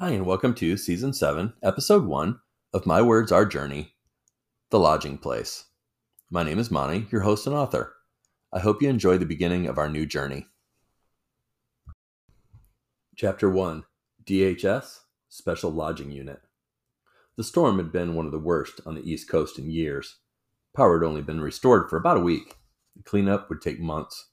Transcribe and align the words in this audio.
Hi, 0.00 0.10
and 0.10 0.24
welcome 0.24 0.54
to 0.54 0.76
Season 0.76 1.12
7, 1.12 1.54
Episode 1.60 2.04
1 2.04 2.38
of 2.72 2.86
My 2.86 3.02
Words 3.02 3.32
Our 3.32 3.44
Journey 3.44 3.94
The 4.70 4.78
Lodging 4.78 5.18
Place. 5.18 5.64
My 6.30 6.44
name 6.44 6.60
is 6.60 6.70
Monty, 6.70 7.08
your 7.10 7.22
host 7.22 7.48
and 7.48 7.56
author. 7.56 7.94
I 8.52 8.60
hope 8.60 8.80
you 8.80 8.88
enjoy 8.88 9.18
the 9.18 9.26
beginning 9.26 9.66
of 9.66 9.76
our 9.76 9.88
new 9.88 10.06
journey. 10.06 10.46
Chapter 13.16 13.50
1 13.50 13.82
DHS 14.24 15.00
Special 15.28 15.72
Lodging 15.72 16.12
Unit. 16.12 16.42
The 17.36 17.42
storm 17.42 17.78
had 17.78 17.90
been 17.90 18.14
one 18.14 18.26
of 18.26 18.30
the 18.30 18.38
worst 18.38 18.80
on 18.86 18.94
the 18.94 19.02
East 19.02 19.28
Coast 19.28 19.58
in 19.58 19.68
years. 19.68 20.18
Power 20.76 21.00
had 21.00 21.04
only 21.08 21.22
been 21.22 21.40
restored 21.40 21.90
for 21.90 21.96
about 21.96 22.18
a 22.18 22.20
week. 22.20 22.54
The 22.94 23.02
cleanup 23.02 23.48
would 23.48 23.60
take 23.60 23.80
months. 23.80 24.27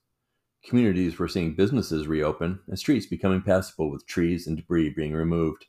Communities 0.66 1.20
were 1.20 1.28
seeing 1.28 1.54
businesses 1.54 2.08
reopen 2.08 2.60
and 2.68 2.80
streets 2.80 3.06
becoming 3.06 3.44
passable 3.44 3.92
with 3.92 4.08
trees 4.08 4.48
and 4.48 4.58
debris 4.58 4.90
being 4.90 5.14
removed. 5.14 5.68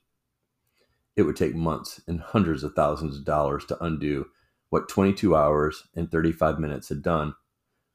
It 1.16 1.22
would 1.22 1.36
take 1.36 1.54
months 1.54 2.00
and 2.06 2.18
hundreds 2.18 2.64
of 2.64 2.72
thousands 2.72 3.18
of 3.18 3.24
dollars 3.26 3.66
to 3.66 3.84
undo 3.84 4.28
what 4.70 4.88
22 4.88 5.36
hours 5.36 5.86
and 5.94 6.10
35 6.10 6.58
minutes 6.58 6.88
had 6.88 7.02
done. 7.02 7.34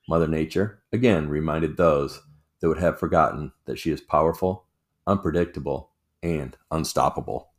Mother 0.08 0.28
Nature 0.28 0.84
again 0.94 1.28
reminded 1.28 1.76
those 1.76 2.22
that 2.60 2.68
would 2.68 2.78
have 2.78 3.00
forgotten 3.00 3.52
that 3.66 3.80
she 3.80 3.90
is 3.90 4.02
powerful, 4.02 4.68
unpredictable, 5.08 5.90
and 6.22 6.56
unstoppable. 6.70 7.50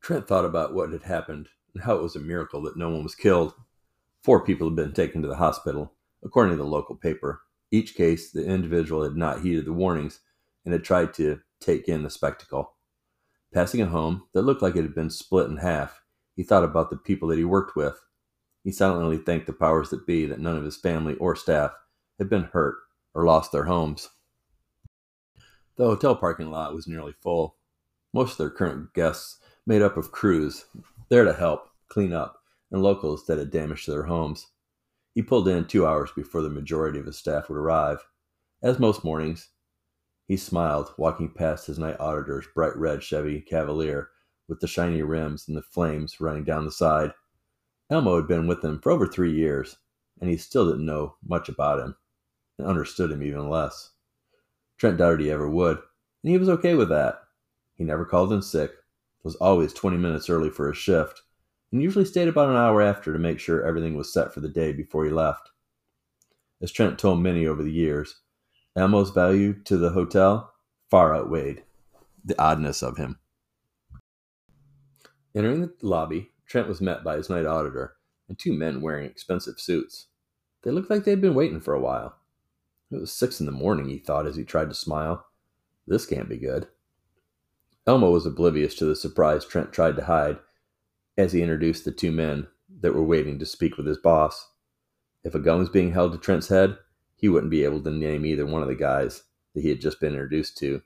Trent 0.00 0.28
thought 0.28 0.44
about 0.44 0.72
what 0.72 0.92
had 0.92 1.02
happened 1.02 1.48
and 1.74 1.82
how 1.82 1.96
it 1.96 2.02
was 2.02 2.14
a 2.14 2.20
miracle 2.20 2.62
that 2.62 2.76
no 2.76 2.90
one 2.90 3.02
was 3.02 3.16
killed. 3.16 3.54
Four 4.22 4.44
people 4.44 4.68
had 4.68 4.76
been 4.76 4.92
taken 4.92 5.20
to 5.22 5.28
the 5.28 5.36
hospital, 5.36 5.92
according 6.22 6.52
to 6.52 6.62
the 6.62 6.68
local 6.68 6.96
paper. 6.96 7.42
Each 7.70 7.94
case, 7.94 8.30
the 8.32 8.44
individual 8.44 9.02
had 9.04 9.16
not 9.16 9.42
heeded 9.42 9.64
the 9.64 9.72
warnings 9.72 10.20
and 10.64 10.72
had 10.72 10.84
tried 10.84 11.14
to 11.14 11.40
take 11.60 11.88
in 11.88 12.02
the 12.02 12.10
spectacle. 12.10 12.74
Passing 13.52 13.80
a 13.80 13.86
home 13.86 14.24
that 14.32 14.42
looked 14.42 14.62
like 14.62 14.76
it 14.76 14.82
had 14.82 14.94
been 14.94 15.10
split 15.10 15.48
in 15.48 15.56
half, 15.56 16.02
he 16.36 16.42
thought 16.42 16.64
about 16.64 16.90
the 16.90 16.96
people 16.96 17.28
that 17.28 17.38
he 17.38 17.44
worked 17.44 17.76
with. 17.76 18.00
He 18.64 18.72
silently 18.72 19.18
thanked 19.18 19.46
the 19.46 19.52
powers 19.52 19.90
that 19.90 20.06
be 20.06 20.26
that 20.26 20.40
none 20.40 20.56
of 20.56 20.64
his 20.64 20.76
family 20.76 21.14
or 21.16 21.34
staff 21.34 21.72
had 22.18 22.28
been 22.28 22.44
hurt 22.44 22.76
or 23.14 23.24
lost 23.24 23.52
their 23.52 23.64
homes. 23.64 24.08
The 25.76 25.86
hotel 25.86 26.14
parking 26.14 26.50
lot 26.50 26.74
was 26.74 26.86
nearly 26.86 27.14
full. 27.22 27.56
Most 28.12 28.32
of 28.32 28.38
their 28.38 28.50
current 28.50 28.92
guests 28.92 29.38
made 29.66 29.82
up 29.82 29.96
of 29.96 30.12
crews 30.12 30.66
there 31.08 31.24
to 31.24 31.32
help 31.32 31.68
clean 31.88 32.12
up 32.12 32.42
and 32.70 32.82
locals 32.82 33.26
that 33.26 33.38
had 33.38 33.50
damage 33.50 33.84
to 33.84 33.90
their 33.90 34.04
homes. 34.04 34.46
He 35.20 35.26
pulled 35.26 35.48
in 35.48 35.66
two 35.66 35.86
hours 35.86 36.10
before 36.16 36.40
the 36.40 36.48
majority 36.48 36.98
of 36.98 37.04
his 37.04 37.18
staff 37.18 37.50
would 37.50 37.58
arrive. 37.58 38.06
As 38.62 38.78
most 38.78 39.04
mornings, 39.04 39.50
he 40.26 40.38
smiled, 40.38 40.94
walking 40.96 41.30
past 41.30 41.66
his 41.66 41.78
night 41.78 42.00
auditor's 42.00 42.46
bright 42.54 42.74
red 42.74 43.02
Chevy 43.02 43.42
Cavalier 43.42 44.08
with 44.48 44.60
the 44.60 44.66
shiny 44.66 45.02
rims 45.02 45.46
and 45.46 45.54
the 45.54 45.60
flames 45.60 46.22
running 46.22 46.44
down 46.44 46.64
the 46.64 46.70
side. 46.72 47.12
Elmo 47.90 48.16
had 48.16 48.28
been 48.28 48.46
with 48.46 48.64
him 48.64 48.80
for 48.80 48.92
over 48.92 49.06
three 49.06 49.34
years, 49.34 49.76
and 50.22 50.30
he 50.30 50.38
still 50.38 50.70
didn't 50.70 50.86
know 50.86 51.16
much 51.22 51.50
about 51.50 51.80
him, 51.80 51.96
and 52.56 52.66
understood 52.66 53.10
him 53.12 53.22
even 53.22 53.50
less. 53.50 53.90
Trent 54.78 54.96
doubted 54.96 55.20
he 55.20 55.30
ever 55.30 55.50
would, 55.50 55.76
and 56.22 56.32
he 56.32 56.38
was 56.38 56.48
okay 56.48 56.72
with 56.72 56.88
that. 56.88 57.20
He 57.76 57.84
never 57.84 58.06
called 58.06 58.32
in 58.32 58.40
sick, 58.40 58.72
was 59.22 59.36
always 59.36 59.74
20 59.74 59.98
minutes 59.98 60.30
early 60.30 60.48
for 60.48 60.68
his 60.68 60.78
shift, 60.78 61.20
and 61.72 61.82
usually 61.82 62.04
stayed 62.04 62.28
about 62.28 62.48
an 62.48 62.56
hour 62.56 62.82
after 62.82 63.12
to 63.12 63.18
make 63.18 63.38
sure 63.38 63.64
everything 63.64 63.96
was 63.96 64.12
set 64.12 64.32
for 64.32 64.40
the 64.40 64.48
day 64.48 64.72
before 64.72 65.04
he 65.04 65.10
left. 65.10 65.50
As 66.62 66.72
Trent 66.72 66.98
told 66.98 67.22
many 67.22 67.46
over 67.46 67.62
the 67.62 67.72
years, 67.72 68.20
Elmo's 68.76 69.10
value 69.10 69.54
to 69.64 69.76
the 69.76 69.90
hotel 69.90 70.52
far 70.90 71.14
outweighed 71.14 71.62
the 72.24 72.40
oddness 72.40 72.82
of 72.82 72.96
him. 72.96 73.18
Entering 75.34 75.60
the 75.62 75.72
lobby, 75.82 76.30
Trent 76.46 76.68
was 76.68 76.80
met 76.80 77.04
by 77.04 77.16
his 77.16 77.30
night 77.30 77.46
auditor 77.46 77.96
and 78.28 78.38
two 78.38 78.52
men 78.52 78.80
wearing 78.80 79.06
expensive 79.06 79.60
suits. 79.60 80.06
They 80.62 80.70
looked 80.70 80.90
like 80.90 81.04
they'd 81.04 81.20
been 81.20 81.34
waiting 81.34 81.60
for 81.60 81.74
a 81.74 81.80
while. 81.80 82.16
It 82.90 83.00
was 83.00 83.12
six 83.12 83.40
in 83.40 83.46
the 83.46 83.52
morning, 83.52 83.88
he 83.88 83.98
thought 83.98 84.26
as 84.26 84.36
he 84.36 84.44
tried 84.44 84.68
to 84.68 84.74
smile. 84.74 85.26
This 85.86 86.06
can't 86.06 86.28
be 86.28 86.36
good. 86.36 86.68
Elmo 87.86 88.10
was 88.10 88.26
oblivious 88.26 88.74
to 88.76 88.84
the 88.84 88.96
surprise 88.96 89.44
Trent 89.44 89.72
tried 89.72 89.96
to 89.96 90.04
hide 90.04 90.38
as 91.20 91.32
he 91.32 91.42
introduced 91.42 91.84
the 91.84 91.92
two 91.92 92.10
men 92.10 92.46
that 92.80 92.94
were 92.94 93.04
waiting 93.04 93.38
to 93.38 93.46
speak 93.46 93.76
with 93.76 93.86
his 93.86 93.98
boss. 93.98 94.48
If 95.22 95.34
a 95.34 95.38
gun 95.38 95.58
was 95.58 95.68
being 95.68 95.92
held 95.92 96.12
to 96.12 96.18
Trent's 96.18 96.48
head, 96.48 96.78
he 97.14 97.28
wouldn't 97.28 97.50
be 97.50 97.64
able 97.64 97.82
to 97.82 97.90
name 97.90 98.24
either 98.24 98.46
one 98.46 98.62
of 98.62 98.68
the 98.68 98.74
guys 98.74 99.24
that 99.54 99.60
he 99.60 99.68
had 99.68 99.80
just 99.80 100.00
been 100.00 100.12
introduced 100.12 100.56
to. 100.58 100.82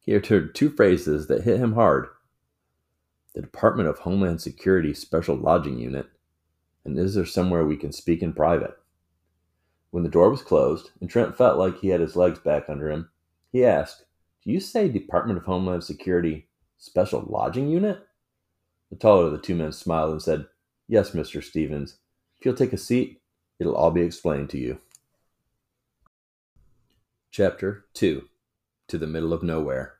He 0.00 0.16
uttered 0.16 0.54
two 0.54 0.70
phrases 0.70 1.26
that 1.26 1.42
hit 1.42 1.60
him 1.60 1.74
hard 1.74 2.08
the 3.34 3.42
Department 3.42 3.88
of 3.88 3.98
Homeland 3.98 4.40
Security 4.40 4.94
Special 4.94 5.36
Lodging 5.36 5.78
Unit, 5.78 6.06
and 6.84 6.98
is 6.98 7.14
there 7.14 7.26
somewhere 7.26 7.64
we 7.64 7.76
can 7.76 7.92
speak 7.92 8.22
in 8.22 8.32
private? 8.32 8.74
When 9.90 10.02
the 10.02 10.08
door 10.08 10.30
was 10.30 10.42
closed 10.42 10.90
and 11.00 11.08
Trent 11.08 11.36
felt 11.36 11.58
like 11.58 11.78
he 11.78 11.88
had 11.88 12.00
his 12.00 12.16
legs 12.16 12.38
back 12.38 12.64
under 12.68 12.90
him, 12.90 13.10
he 13.52 13.64
asked, 13.64 14.06
Do 14.42 14.50
you 14.50 14.60
say 14.60 14.88
Department 14.88 15.38
of 15.38 15.44
Homeland 15.44 15.84
Security 15.84 16.48
Special 16.78 17.24
Lodging 17.28 17.68
Unit? 17.68 18.07
The 18.90 18.96
taller 18.96 19.26
of 19.26 19.32
the 19.32 19.38
two 19.38 19.54
men 19.54 19.72
smiled 19.72 20.12
and 20.12 20.22
said, 20.22 20.46
Yes, 20.86 21.10
Mr. 21.10 21.42
Stevens. 21.42 21.98
If 22.38 22.46
you'll 22.46 22.54
take 22.54 22.72
a 22.72 22.78
seat, 22.78 23.20
it'll 23.58 23.76
all 23.76 23.90
be 23.90 24.02
explained 24.02 24.50
to 24.50 24.58
you. 24.58 24.80
Chapter 27.30 27.84
2 27.94 28.22
To 28.88 28.98
the 28.98 29.06
Middle 29.06 29.32
of 29.32 29.42
Nowhere. 29.42 29.94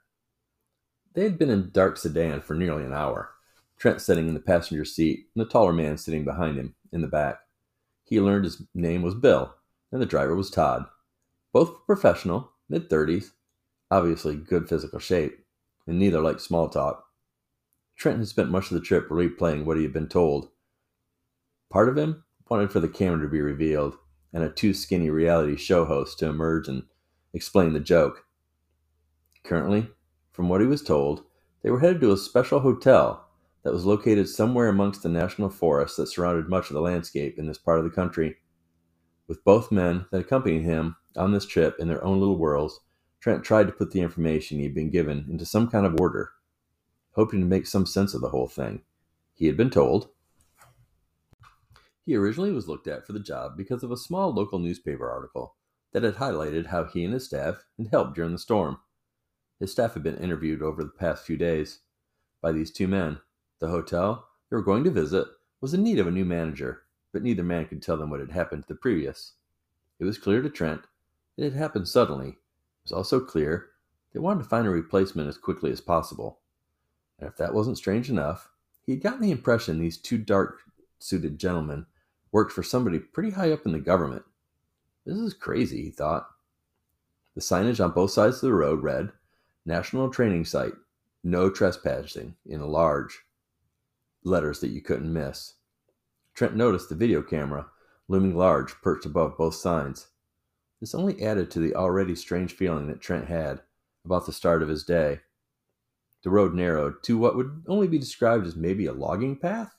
They 1.15 1.25
had 1.25 1.39
been 1.39 1.51
in 1.51 1.71
dark 1.73 1.97
sedan 1.97 2.41
for 2.41 2.55
nearly 2.55 2.85
an 2.85 2.93
hour, 2.93 3.31
Trent 3.77 4.01
sitting 4.01 4.29
in 4.29 4.35
the 4.35 4.41
passenger 4.41 4.85
seat 4.85 5.27
and 5.35 5.45
the 5.45 5.49
taller 5.49 5.73
man 5.73 5.99
sitting 5.99 6.25
behind 6.25 6.57
him 6.57 6.75
in 6.93 7.01
the 7.01 7.07
back. 7.07 7.41
He 8.05 8.21
learned 8.21 8.45
his 8.45 8.63
name 8.75 9.03
was 9.03 9.15
Bill, 9.15 9.55
and 9.93 10.01
the 10.01 10.07
driver 10.07 10.35
was 10.35 10.51
Todd. 10.51 10.87
Both 11.53 11.71
were 11.71 11.95
professional, 11.95 12.53
mid 12.69 12.89
30s, 12.89 13.33
obviously 13.91 14.37
good 14.37 14.69
physical 14.69 14.99
shape, 14.99 15.45
and 15.87 15.99
neither 15.99 16.21
liked 16.21 16.41
small 16.41 16.69
talk. 16.69 17.08
Trent 17.99 18.19
had 18.19 18.29
spent 18.29 18.51
much 18.51 18.71
of 18.71 18.75
the 18.75 18.81
trip 18.81 19.09
replaying 19.09 19.65
what 19.65 19.77
he 19.77 19.83
had 19.83 19.93
been 19.93 20.09
told. 20.09 20.51
Part 21.69 21.89
of 21.89 21.99
him 21.99 22.23
wanted 22.49 22.71
for 22.71 22.79
the 22.79 22.89
camera 22.89 23.23
to 23.23 23.29
be 23.29 23.41
revealed 23.41 23.97
and 24.33 24.45
a 24.45 24.51
too 24.51 24.73
skinny 24.73 25.11
reality 25.11 25.57
show 25.57 25.85
host 25.85 26.21
to 26.21 26.29
emerge 26.29 26.69
and 26.69 26.85
explain 27.35 27.73
the 27.73 27.81
joke. 27.81 28.25
Currently, 29.43 29.91
from 30.33 30.49
what 30.49 30.61
he 30.61 30.67
was 30.69 30.83
told, 30.83 31.25
they 31.63 31.71
were 31.71 31.81
headed 31.81 32.01
to 32.03 32.13
a 32.13 32.17
special 32.17 32.61
hotel 32.61 33.27
that 33.65 33.73
was 33.73 33.85
located 33.85 34.29
somewhere 34.29 34.69
amongst 34.69 35.03
the 35.03 35.09
national 35.09 35.51
forests 35.51 35.97
that 35.97 36.07
surrounded 36.07 36.49
much 36.49 36.71
of 36.71 36.75
the 36.75 36.81
landscape 36.81 37.37
in 37.37 37.47
this 37.47 37.59
part 37.59 37.79
of 37.79 37.85
the 37.85 37.91
country. 37.91 38.37
With 39.27 39.43
both 39.43 39.73
men 39.73 40.07
that 40.13 40.21
accompanied 40.21 40.63
him 40.63 40.95
on 41.17 41.33
this 41.33 41.47
trip 41.47 41.75
in 41.81 41.89
their 41.89 42.05
own 42.05 42.21
little 42.21 42.39
worlds, 42.39 42.79
Trent 43.19 43.43
tried 43.43 43.67
to 43.67 43.73
put 43.73 43.91
the 43.91 44.01
information 44.03 44.59
he 44.59 44.65
had 44.65 44.75
been 44.75 44.91
given 44.91 45.27
into 45.29 45.45
some 45.45 45.69
kind 45.69 45.85
of 45.85 46.01
order 46.01 46.31
hoping 47.19 47.41
to 47.41 47.47
make 47.47 47.67
some 47.67 47.85
sense 47.85 48.15
of 48.15 48.21
the 48.21 48.29
whole 48.29 48.47
thing. 48.47 48.81
He 49.35 49.47
had 49.49 49.57
been 49.57 49.71
told. 49.71 50.11
He 52.07 52.15
originally 52.15 52.53
was 52.53 52.69
looked 52.69 52.87
at 52.87 53.05
for 53.05 53.13
the 53.13 53.19
job 53.19 53.57
because 53.57 53.83
of 53.83 53.91
a 53.91 53.97
small 53.97 54.33
local 54.33 54.61
newspaper 54.61 55.11
article 55.11 55.57
that 55.93 56.05
had 56.05 56.15
highlighted 56.15 56.67
how 56.67 56.85
he 56.85 57.05
and 57.05 57.13
his 57.13 57.25
staff 57.25 57.65
had 57.77 57.89
helped 57.89 58.15
during 58.15 58.31
the 58.31 58.39
storm. 58.39 58.79
His 59.59 59.73
staff 59.73 59.95
had 59.95 60.05
been 60.05 60.17
interviewed 60.19 60.63
over 60.63 60.85
the 60.85 60.91
past 60.91 61.27
few 61.27 61.37
days 61.37 61.81
by 62.41 62.53
these 62.53 62.71
two 62.71 62.87
men. 62.87 63.19
The 63.59 63.67
hotel 63.67 64.29
they 64.49 64.55
were 64.55 64.63
going 64.63 64.85
to 64.85 64.91
visit 64.93 65.27
was 65.61 65.75
in 65.75 65.83
need 65.83 65.99
of 65.99 66.07
a 66.07 66.13
new 66.13 66.25
manager, 66.25 66.85
but 67.13 67.25
neither 67.25 67.43
man 67.43 67.67
could 67.67 67.83
tell 67.83 67.97
them 67.97 68.11
what 68.11 68.21
had 68.21 68.31
happened 68.31 68.63
to 68.63 68.69
the 68.69 68.79
previous. 68.79 69.33
It 69.99 70.05
was 70.05 70.19
clear 70.19 70.41
to 70.41 70.51
Trent 70.51 70.83
it 71.37 71.43
had 71.43 71.55
happened 71.55 71.89
suddenly. 71.89 72.29
It 72.29 72.37
was 72.85 72.93
also 72.93 73.19
clear 73.19 73.71
they 74.13 74.21
wanted 74.21 74.45
to 74.45 74.49
find 74.49 74.69
a 74.69 74.71
replacement 74.71 75.29
as 75.29 75.37
quickly 75.37 75.73
as 75.73 75.81
possible. 75.81 76.39
And 77.19 77.29
if 77.29 77.37
that 77.37 77.55
wasn't 77.55 77.79
strange 77.79 78.11
enough, 78.11 78.51
he 78.87 78.93
had 78.93 79.03
gotten 79.03 79.21
the 79.21 79.31
impression 79.31 79.79
these 79.79 79.99
two 79.99 80.19
dark 80.19 80.61
suited 80.99 81.39
gentlemen 81.39 81.87
worked 82.33 82.53
for 82.53 82.63
somebody 82.63 82.99
pretty 82.99 83.31
high 83.31 83.53
up 83.53 83.67
in 83.67 83.73
the 83.73 83.79
government. 83.79 84.25
This 85.05 85.19
is 85.19 85.35
crazy, 85.35 85.83
he 85.83 85.91
thought. 85.91 86.29
The 87.35 87.41
signage 87.41 87.83
on 87.83 87.93
both 87.93 88.11
sides 88.11 88.37
of 88.37 88.43
the 88.43 88.53
road 88.53 88.83
read 88.83 89.13
National 89.65 90.11
Training 90.11 90.45
Site, 90.45 90.75
no 91.25 91.51
trespassing, 91.51 92.35
in 92.47 92.61
large 92.61 93.25
letters 94.25 94.61
that 94.61 94.71
you 94.71 94.81
couldn't 94.81 95.13
miss. 95.13 95.55
Trent 96.35 96.57
noticed 96.57 96.89
the 96.89 96.95
video 96.95 97.23
camera, 97.23 97.67
looming 98.09 98.37
large, 98.37 98.73
perched 98.83 99.07
above 99.07 99.37
both 99.37 99.55
signs. 99.55 100.09
This 100.81 100.95
only 100.95 101.23
added 101.23 101.51
to 101.51 101.59
the 101.59 101.75
already 101.75 102.15
strange 102.15 102.53
feeling 102.53 102.87
that 102.89 103.01
Trent 103.01 103.27
had 103.27 103.61
about 104.05 104.27
the 104.27 104.33
start 104.33 104.63
of 104.63 104.69
his 104.69 104.85
day. 104.85 105.21
The 106.23 106.31
road 106.31 106.53
narrowed 106.53 107.03
to 107.05 107.17
what 107.17 107.37
would 107.37 107.65
only 107.69 107.87
be 107.87 107.99
described 107.99 108.47
as 108.47 108.57
maybe 108.57 108.87
a 108.87 108.93
logging 108.93 109.37
path, 109.37 109.77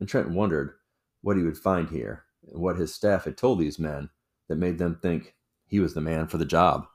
and 0.00 0.08
Trent 0.08 0.30
wondered 0.30 0.74
what 1.20 1.36
he 1.36 1.42
would 1.42 1.58
find 1.58 1.90
here 1.90 2.24
and 2.50 2.60
what 2.60 2.76
his 2.76 2.94
staff 2.94 3.24
had 3.24 3.36
told 3.36 3.58
these 3.58 3.78
men 3.78 4.10
that 4.48 4.56
made 4.56 4.78
them 4.78 4.96
think 4.96 5.34
he 5.66 5.80
was 5.80 5.94
the 5.94 6.00
man 6.00 6.26
for 6.26 6.38
the 6.38 6.44
job. 6.44 6.86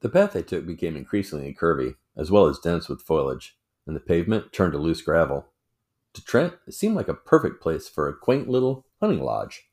The 0.00 0.08
path 0.08 0.32
they 0.32 0.42
took 0.42 0.66
became 0.66 0.96
increasingly 0.96 1.54
curvy, 1.54 1.94
as 2.16 2.30
well 2.30 2.46
as 2.46 2.58
dense 2.58 2.88
with 2.88 3.02
foliage, 3.02 3.56
and 3.86 3.94
the 3.94 4.00
pavement 4.00 4.52
turned 4.52 4.72
to 4.72 4.78
loose 4.78 5.00
gravel. 5.00 5.46
To 6.14 6.24
Trent, 6.24 6.54
it 6.66 6.74
seemed 6.74 6.96
like 6.96 7.08
a 7.08 7.14
perfect 7.14 7.62
place 7.62 7.88
for 7.88 8.08
a 8.08 8.16
quaint 8.16 8.48
little 8.48 8.84
hunting 9.00 9.22
lodge. 9.22 9.68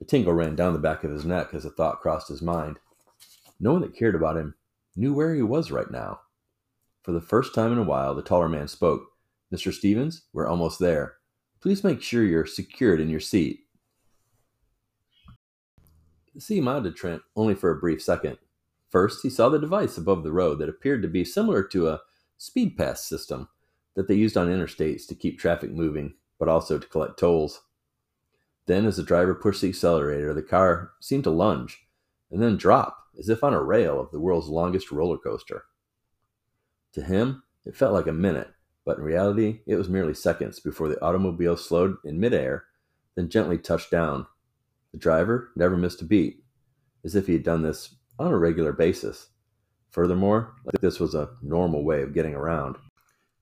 A 0.00 0.04
tingle 0.04 0.32
ran 0.32 0.56
down 0.56 0.72
the 0.72 0.78
back 0.78 1.04
of 1.04 1.10
his 1.10 1.26
neck 1.26 1.52
as 1.52 1.66
a 1.66 1.70
thought 1.70 2.00
crossed 2.00 2.28
his 2.28 2.40
mind. 2.40 2.78
No 3.60 3.72
one 3.72 3.82
that 3.82 3.94
cared 3.94 4.14
about 4.14 4.38
him 4.38 4.54
knew 4.96 5.12
where 5.12 5.34
he 5.34 5.42
was 5.42 5.70
right 5.70 5.90
now. 5.90 6.20
For 7.02 7.12
the 7.12 7.20
first 7.20 7.54
time 7.54 7.72
in 7.72 7.78
a 7.78 7.82
while, 7.82 8.14
the 8.14 8.22
taller 8.22 8.48
man 8.48 8.68
spoke. 8.68 9.06
Mr. 9.52 9.72
Stevens, 9.72 10.22
we're 10.32 10.46
almost 10.46 10.78
there. 10.78 11.14
Please 11.60 11.82
make 11.82 12.02
sure 12.02 12.22
you're 12.24 12.46
secured 12.46 13.00
in 13.00 13.08
your 13.08 13.20
seat. 13.20 13.60
The 16.34 16.40
sea 16.40 16.60
mounted 16.60 16.96
Trent 16.96 17.22
only 17.36 17.54
for 17.54 17.70
a 17.70 17.78
brief 17.78 18.02
second. 18.02 18.38
First, 18.88 19.22
he 19.22 19.30
saw 19.30 19.48
the 19.48 19.58
device 19.58 19.96
above 19.96 20.24
the 20.24 20.32
road 20.32 20.58
that 20.58 20.68
appeared 20.68 21.02
to 21.02 21.08
be 21.08 21.24
similar 21.24 21.62
to 21.64 21.88
a 21.88 22.00
speed 22.38 22.76
pass 22.76 23.04
system 23.04 23.48
that 23.94 24.08
they 24.08 24.14
used 24.14 24.36
on 24.36 24.48
interstates 24.48 25.06
to 25.06 25.14
keep 25.14 25.38
traffic 25.38 25.70
moving, 25.70 26.14
but 26.38 26.48
also 26.48 26.78
to 26.78 26.86
collect 26.88 27.18
tolls. 27.18 27.62
Then, 28.66 28.86
as 28.86 28.96
the 28.96 29.02
driver 29.02 29.34
pushed 29.34 29.62
the 29.62 29.68
accelerator, 29.68 30.32
the 30.32 30.42
car 30.42 30.92
seemed 31.00 31.24
to 31.24 31.30
lunge 31.30 31.78
and 32.30 32.42
then 32.42 32.56
drop 32.56 32.96
as 33.18 33.28
if 33.28 33.42
on 33.42 33.54
a 33.54 33.62
rail 33.62 34.00
of 34.00 34.10
the 34.10 34.20
world's 34.20 34.48
longest 34.48 34.92
roller 34.92 35.18
coaster. 35.18 35.64
To 36.94 37.02
him, 37.02 37.42
it 37.64 37.76
felt 37.76 37.92
like 37.92 38.06
a 38.06 38.12
minute, 38.12 38.48
but 38.84 38.98
in 38.98 39.04
reality, 39.04 39.60
it 39.66 39.76
was 39.76 39.88
merely 39.88 40.14
seconds 40.14 40.60
before 40.60 40.88
the 40.88 41.00
automobile 41.02 41.56
slowed 41.56 41.96
in 42.04 42.18
midair, 42.18 42.64
then 43.14 43.28
gently 43.28 43.58
touched 43.58 43.90
down. 43.90 44.26
The 44.92 44.98
driver 44.98 45.52
never 45.54 45.76
missed 45.76 46.02
a 46.02 46.04
beat, 46.04 46.42
as 47.04 47.14
if 47.14 47.26
he 47.26 47.34
had 47.34 47.44
done 47.44 47.62
this 47.62 47.94
on 48.18 48.32
a 48.32 48.38
regular 48.38 48.72
basis. 48.72 49.28
Furthermore, 49.90 50.54
this 50.80 50.98
was 50.98 51.14
a 51.14 51.30
normal 51.42 51.84
way 51.84 52.02
of 52.02 52.14
getting 52.14 52.34
around. 52.34 52.76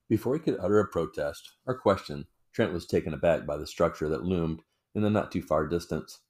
Before 0.09 0.35
he 0.35 0.41
could 0.41 0.59
utter 0.61 0.81
a 0.81 0.87
protest 0.87 1.53
or 1.67 1.79
question, 1.79 2.27
Trent 2.53 2.73
was 2.73 2.87
taken 2.87 3.15
aback 3.15 3.47
by 3.47 3.57
the 3.57 3.67
structure 3.67 4.09
that 4.09 4.25
loomed 4.25 4.63
in 4.95 5.03
the 5.03 5.11
not 5.11 5.31
too 5.31 5.43
far 5.43 5.67
distance. 5.67 6.21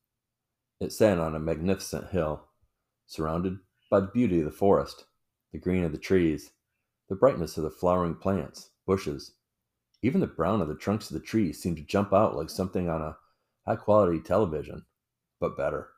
It 0.80 0.92
sat 0.92 1.18
on 1.18 1.34
a 1.34 1.40
magnificent 1.40 2.10
hill, 2.10 2.48
surrounded 3.06 3.58
by 3.90 4.00
the 4.00 4.06
beauty 4.08 4.40
of 4.40 4.44
the 4.44 4.50
forest, 4.50 5.06
the 5.52 5.58
green 5.58 5.84
of 5.84 5.92
the 5.92 5.98
trees, 5.98 6.50
the 7.08 7.16
brightness 7.16 7.56
of 7.56 7.64
the 7.64 7.70
flowering 7.70 8.14
plants, 8.14 8.70
bushes. 8.86 9.32
Even 10.02 10.20
the 10.20 10.26
brown 10.26 10.60
of 10.60 10.68
the 10.68 10.74
trunks 10.74 11.10
of 11.10 11.14
the 11.14 11.26
trees 11.26 11.60
seemed 11.60 11.76
to 11.76 11.82
jump 11.82 12.12
out 12.12 12.36
like 12.36 12.50
something 12.50 12.88
on 12.88 13.02
a 13.02 13.16
high 13.66 13.76
quality 13.76 14.20
television, 14.20 14.84
but 15.40 15.56
better. 15.56 15.88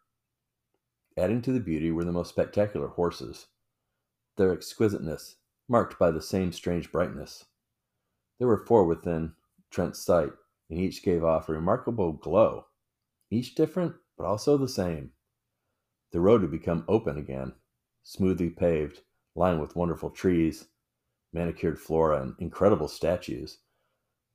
Adding 1.16 1.42
to 1.42 1.52
the 1.52 1.60
beauty 1.60 1.90
were 1.90 2.04
the 2.04 2.12
most 2.12 2.30
spectacular 2.30 2.88
horses, 2.88 3.48
their 4.36 4.52
exquisiteness 4.52 5.36
marked 5.68 5.98
by 5.98 6.10
the 6.10 6.22
same 6.22 6.52
strange 6.52 6.90
brightness. 6.90 7.44
There 8.38 8.48
were 8.48 8.64
four 8.64 8.86
within 8.86 9.34
Trent's 9.70 10.00
sight, 10.00 10.32
and 10.70 10.78
each 10.78 11.02
gave 11.02 11.22
off 11.22 11.48
a 11.48 11.52
remarkable 11.52 12.12
glow, 12.12 12.66
each 13.30 13.54
different, 13.54 13.96
but 14.16 14.24
also 14.24 14.56
the 14.56 14.68
same. 14.68 15.12
The 16.12 16.20
road 16.20 16.42
had 16.42 16.50
become 16.50 16.84
open 16.88 17.18
again, 17.18 17.52
smoothly 18.02 18.50
paved, 18.50 19.02
lined 19.34 19.60
with 19.60 19.76
wonderful 19.76 20.10
trees, 20.10 20.66
manicured 21.32 21.78
flora, 21.78 22.22
and 22.22 22.34
incredible 22.38 22.88
statues 22.88 23.58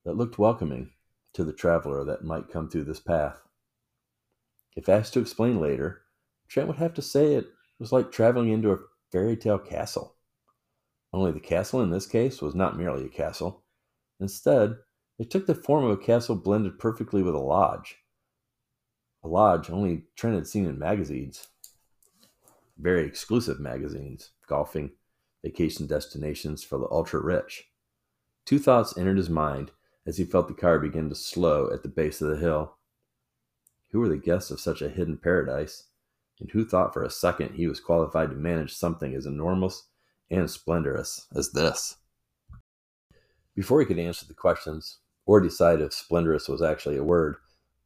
that 0.04 0.16
looked 0.16 0.38
welcoming 0.38 0.92
to 1.34 1.44
the 1.44 1.54
traveler 1.54 2.04
that 2.06 2.24
might 2.24 2.50
come 2.50 2.70
through 2.70 2.86
this 2.86 3.00
path. 3.00 3.42
If 4.76 4.90
asked 4.90 5.14
to 5.14 5.20
explain 5.20 5.60
later, 5.60 6.04
Trent 6.48 6.68
would 6.68 6.78
have 6.78 6.94
to 6.96 7.02
say 7.02 7.34
it 7.34 7.48
was 7.80 7.92
like 7.92 8.12
traveling 8.12 8.50
into 8.50 8.72
a 8.72 8.80
fairy 9.12 9.36
tale 9.36 9.60
castle. 9.60 10.16
Only 11.12 11.32
the 11.32 11.40
castle 11.40 11.82
in 11.82 11.92
this 11.92 12.06
case 12.06 12.42
was 12.42 12.56
not 12.56 12.78
merely 12.78 13.06
a 13.06 13.10
castle. 13.10 13.64
Instead, 14.20 14.78
it 15.18 15.32
took 15.32 15.46
the 15.46 15.56
form 15.56 15.86
of 15.86 15.92
a 15.92 15.98
castle 15.98 16.36
blended 16.36 16.78
perfectly 16.78 17.24
with 17.24 17.36
a 17.36 17.40
lodge. 17.40 17.98
A 19.24 19.28
lodge 19.28 19.70
only 19.70 20.06
Trent 20.16 20.36
had 20.36 20.48
seen 20.48 20.66
in 20.66 20.78
magazines. 20.78 21.48
Very 22.78 23.06
exclusive 23.06 23.60
magazines, 23.60 24.32
golfing, 24.48 24.92
vacation 25.46 25.86
destinations 25.86 26.64
for 26.64 26.80
the 26.80 26.90
ultra 26.90 27.22
rich. 27.22 27.66
Two 28.46 28.58
thoughts 28.58 28.98
entered 28.98 29.18
his 29.18 29.30
mind 29.30 29.72
as 30.08 30.18
he 30.18 30.26
felt 30.26 30.48
the 30.48 30.56
car 30.56 30.80
begin 30.80 31.08
to 31.08 31.16
slow 31.16 31.70
at 31.72 31.84
the 31.84 31.88
base 31.88 32.20
of 32.20 32.30
the 32.30 32.38
hill. 32.38 32.78
Who 33.92 34.00
were 34.00 34.10
the 34.10 34.18
guests 34.18 34.50
of 34.50 34.60
such 34.60 34.82
a 34.82 34.90
hidden 34.90 35.18
paradise? 35.18 35.84
And 36.40 36.50
who 36.50 36.66
thought 36.66 36.94
for 36.94 37.04
a 37.04 37.12
second 37.12 37.54
he 37.54 37.68
was 37.68 37.80
qualified 37.80 38.32
to 38.32 38.36
manage 38.36 38.74
something 38.74 39.14
as 39.14 39.28
enormous 39.28 39.84
and 40.32 40.50
splendorous 40.50 41.28
as 41.36 41.52
this? 41.52 41.98
Before 43.56 43.80
he 43.80 43.86
could 43.86 44.00
answer 44.00 44.26
the 44.26 44.34
questions 44.34 44.98
or 45.28 45.40
decide 45.40 45.80
if 45.80 45.94
splendorous 45.94 46.50
was 46.50 46.62
actually 46.62 46.98
a 46.98 47.04
word, 47.04 47.36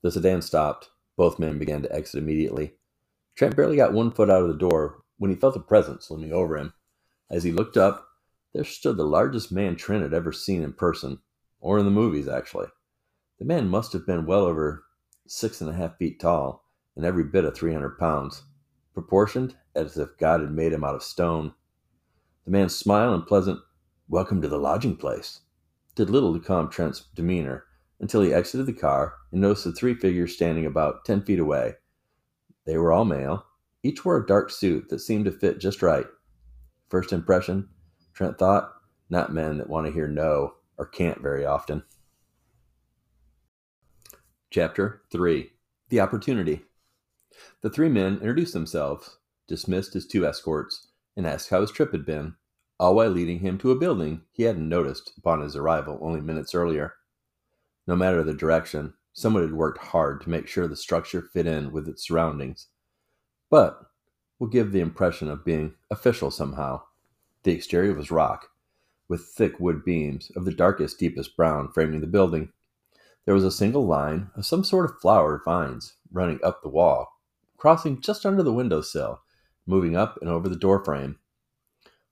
the 0.01 0.11
sedan 0.11 0.41
stopped. 0.41 0.89
Both 1.17 1.39
men 1.39 1.59
began 1.59 1.81
to 1.81 1.93
exit 1.93 2.23
immediately. 2.23 2.75
Trent 3.35 3.57
barely 3.57 3.75
got 3.75 3.93
one 3.93 4.11
foot 4.11 4.29
out 4.29 4.43
of 4.43 4.47
the 4.47 4.53
door 4.53 5.03
when 5.17 5.29
he 5.29 5.35
felt 5.35 5.57
a 5.57 5.59
presence 5.59 6.09
looming 6.09 6.31
over 6.31 6.57
him. 6.57 6.73
As 7.31 7.43
he 7.43 7.51
looked 7.51 7.77
up, 7.77 8.07
there 8.53 8.63
stood 8.63 8.97
the 8.97 9.03
largest 9.03 9.51
man 9.51 9.75
Trent 9.75 10.01
had 10.01 10.13
ever 10.13 10.31
seen 10.31 10.63
in 10.63 10.73
person, 10.73 11.19
or 11.59 11.77
in 11.77 11.85
the 11.85 11.91
movies, 11.91 12.27
actually. 12.27 12.67
The 13.37 13.45
man 13.45 13.67
must 13.67 13.93
have 13.93 14.05
been 14.05 14.25
well 14.25 14.45
over 14.45 14.85
six 15.27 15.61
and 15.61 15.69
a 15.69 15.73
half 15.73 15.97
feet 15.97 16.19
tall, 16.19 16.65
and 16.95 17.05
every 17.05 17.23
bit 17.23 17.45
of 17.45 17.55
300 17.55 17.99
pounds, 17.99 18.43
proportioned 18.93 19.55
as 19.75 19.97
if 19.97 20.17
God 20.17 20.41
had 20.41 20.51
made 20.51 20.73
him 20.73 20.83
out 20.83 20.95
of 20.95 21.03
stone. 21.03 21.53
The 22.45 22.51
man's 22.51 22.75
smile 22.75 23.13
and 23.13 23.25
pleasant, 23.25 23.59
Welcome 24.07 24.41
to 24.41 24.47
the 24.47 24.57
lodging 24.57 24.97
place, 24.97 25.41
did 25.93 26.09
little 26.09 26.33
to 26.33 26.39
calm 26.39 26.67
Trent's 26.69 27.05
demeanor 27.13 27.65
until 27.99 28.21
he 28.21 28.33
exited 28.33 28.65
the 28.65 28.73
car 28.73 29.13
and 29.31 29.41
noticed 29.41 29.65
the 29.65 29.71
three 29.71 29.93
figures 29.93 30.33
standing 30.33 30.65
about 30.65 31.05
10 31.05 31.21
feet 31.21 31.39
away. 31.39 31.75
They 32.65 32.77
were 32.77 32.91
all 32.91 33.05
male. 33.05 33.45
Each 33.83 34.03
wore 34.03 34.17
a 34.17 34.25
dark 34.25 34.49
suit 34.49 34.89
that 34.89 34.99
seemed 34.99 35.25
to 35.25 35.31
fit 35.31 35.59
just 35.59 35.83
right. 35.83 36.07
First 36.89 37.13
impression, 37.13 37.69
Trent 38.13 38.37
thought, 38.37 38.73
not 39.09 39.33
men 39.33 39.57
that 39.57 39.69
want 39.69 39.85
to 39.87 39.93
hear 39.93 40.07
no 40.07 40.55
or 40.77 40.85
can't 40.85 41.21
very 41.21 41.45
often. 41.45 41.83
Chapter 44.49 45.03
3 45.11 45.51
The 45.89 45.99
Opportunity 45.99 46.63
The 47.61 47.69
three 47.69 47.89
men 47.89 48.13
introduced 48.15 48.53
themselves, 48.53 49.17
dismissed 49.47 49.93
his 49.93 50.07
two 50.07 50.25
escorts, 50.25 50.87
and 51.15 51.27
asked 51.27 51.49
how 51.49 51.61
his 51.61 51.71
trip 51.71 51.91
had 51.91 52.05
been, 52.05 52.35
all 52.79 52.95
while 52.95 53.09
leading 53.09 53.39
him 53.39 53.57
to 53.59 53.71
a 53.71 53.77
building 53.77 54.21
he 54.31 54.43
hadn't 54.43 54.67
noticed 54.67 55.11
upon 55.17 55.41
his 55.41 55.55
arrival 55.55 55.99
only 56.01 56.21
minutes 56.21 56.55
earlier. 56.55 56.95
No 57.85 57.95
matter 57.95 58.23
the 58.23 58.33
direction, 58.33 58.93
someone 59.13 59.43
had 59.43 59.53
worked 59.53 59.79
hard 59.79 60.21
to 60.21 60.29
make 60.29 60.47
sure 60.47 60.67
the 60.67 60.75
structure 60.75 61.21
fit 61.21 61.45
in 61.45 61.71
with 61.71 61.87
its 61.87 62.07
surroundings, 62.07 62.67
but 63.49 63.88
will 64.39 64.47
give 64.47 64.71
the 64.71 64.79
impression 64.79 65.29
of 65.29 65.45
being 65.45 65.75
official 65.91 66.31
somehow. 66.31 66.81
The 67.43 67.51
exterior 67.51 67.93
was 67.93 68.09
rock, 68.09 68.49
with 69.07 69.25
thick 69.25 69.59
wood 69.59 69.83
beams 69.83 70.31
of 70.35 70.45
the 70.45 70.53
darkest, 70.53 70.97
deepest 70.97 71.35
brown 71.35 71.71
framing 71.71 72.01
the 72.01 72.07
building. 72.07 72.51
There 73.25 73.35
was 73.35 73.43
a 73.43 73.51
single 73.51 73.85
line 73.85 74.31
of 74.35 74.45
some 74.45 74.63
sort 74.63 74.89
of 74.89 74.99
flower 74.99 75.41
vines 75.43 75.95
running 76.11 76.39
up 76.43 76.61
the 76.61 76.69
wall, 76.69 77.19
crossing 77.57 78.01
just 78.01 78.25
under 78.25 78.41
the 78.41 78.53
window 78.53 78.81
sill, 78.81 79.21
moving 79.65 79.95
up 79.95 80.17
and 80.21 80.29
over 80.29 80.49
the 80.49 80.55
door 80.55 80.83
frame. 80.83 81.19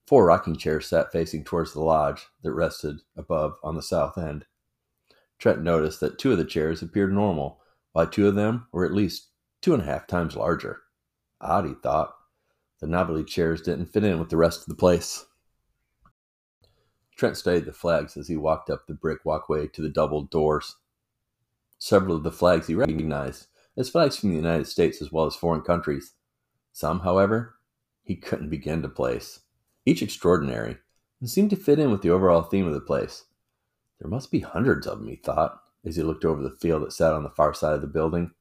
Four 0.05 0.25
rocking 0.25 0.55
chairs 0.55 0.87
sat 0.87 1.11
facing 1.11 1.43
towards 1.43 1.73
the 1.73 1.81
lodge 1.81 2.27
that 2.43 2.53
rested 2.53 3.01
above 3.15 3.55
on 3.63 3.75
the 3.75 3.81
south 3.81 4.17
end. 4.17 4.45
Trent 5.39 5.61
noticed 5.61 5.99
that 5.99 6.17
two 6.17 6.31
of 6.31 6.37
the 6.37 6.45
chairs 6.45 6.81
appeared 6.81 7.13
normal, 7.13 7.61
while 7.93 8.07
two 8.07 8.27
of 8.27 8.35
them 8.35 8.67
were 8.71 8.85
at 8.85 8.93
least 8.93 9.29
two 9.61 9.73
and 9.73 9.83
a 9.83 9.85
half 9.85 10.07
times 10.07 10.35
larger. 10.35 10.81
Odd, 11.41 11.65
he 11.65 11.73
thought. 11.73 12.13
The 12.79 12.87
novelty 12.87 13.23
chairs 13.23 13.61
didn't 13.61 13.87
fit 13.87 14.03
in 14.03 14.19
with 14.19 14.29
the 14.29 14.37
rest 14.37 14.61
of 14.61 14.67
the 14.67 14.75
place. 14.75 15.25
Trent 17.15 17.35
studied 17.35 17.65
the 17.65 17.73
flags 17.73 18.15
as 18.15 18.27
he 18.27 18.37
walked 18.37 18.69
up 18.69 18.85
the 18.85 18.93
brick 18.93 19.25
walkway 19.25 19.67
to 19.69 19.81
the 19.81 19.89
double 19.89 20.23
doors. 20.23 20.75
Several 21.79 22.15
of 22.15 22.23
the 22.23 22.31
flags 22.31 22.67
he 22.67 22.75
recognized 22.75 23.47
as 23.75 23.89
flags 23.89 24.17
from 24.17 24.29
the 24.29 24.35
United 24.35 24.67
States 24.67 25.01
as 25.01 25.11
well 25.11 25.25
as 25.25 25.35
foreign 25.35 25.61
countries. 25.61 26.13
Some, 26.73 26.99
however, 26.99 27.55
he 28.03 28.15
couldn't 28.15 28.49
begin 28.49 28.81
to 28.83 28.89
place. 28.89 29.39
Each 29.85 30.01
extraordinary, 30.01 30.77
and 31.19 31.29
seemed 31.29 31.49
to 31.51 31.55
fit 31.55 31.79
in 31.79 31.91
with 31.91 32.01
the 32.01 32.09
overall 32.09 32.43
theme 32.43 32.67
of 32.67 32.73
the 32.73 32.81
place. 32.81 33.25
There 33.99 34.09
must 34.09 34.31
be 34.31 34.41
hundreds 34.41 34.85
of 34.85 34.99
them, 34.99 35.07
he 35.07 35.15
thought, 35.15 35.59
as 35.83 35.95
he 35.95 36.03
looked 36.03 36.25
over 36.25 36.41
the 36.41 36.55
field 36.59 36.83
that 36.83 36.93
sat 36.93 37.13
on 37.13 37.23
the 37.23 37.29
far 37.29 37.53
side 37.53 37.73
of 37.73 37.81
the 37.81 37.87
building. 37.87 38.31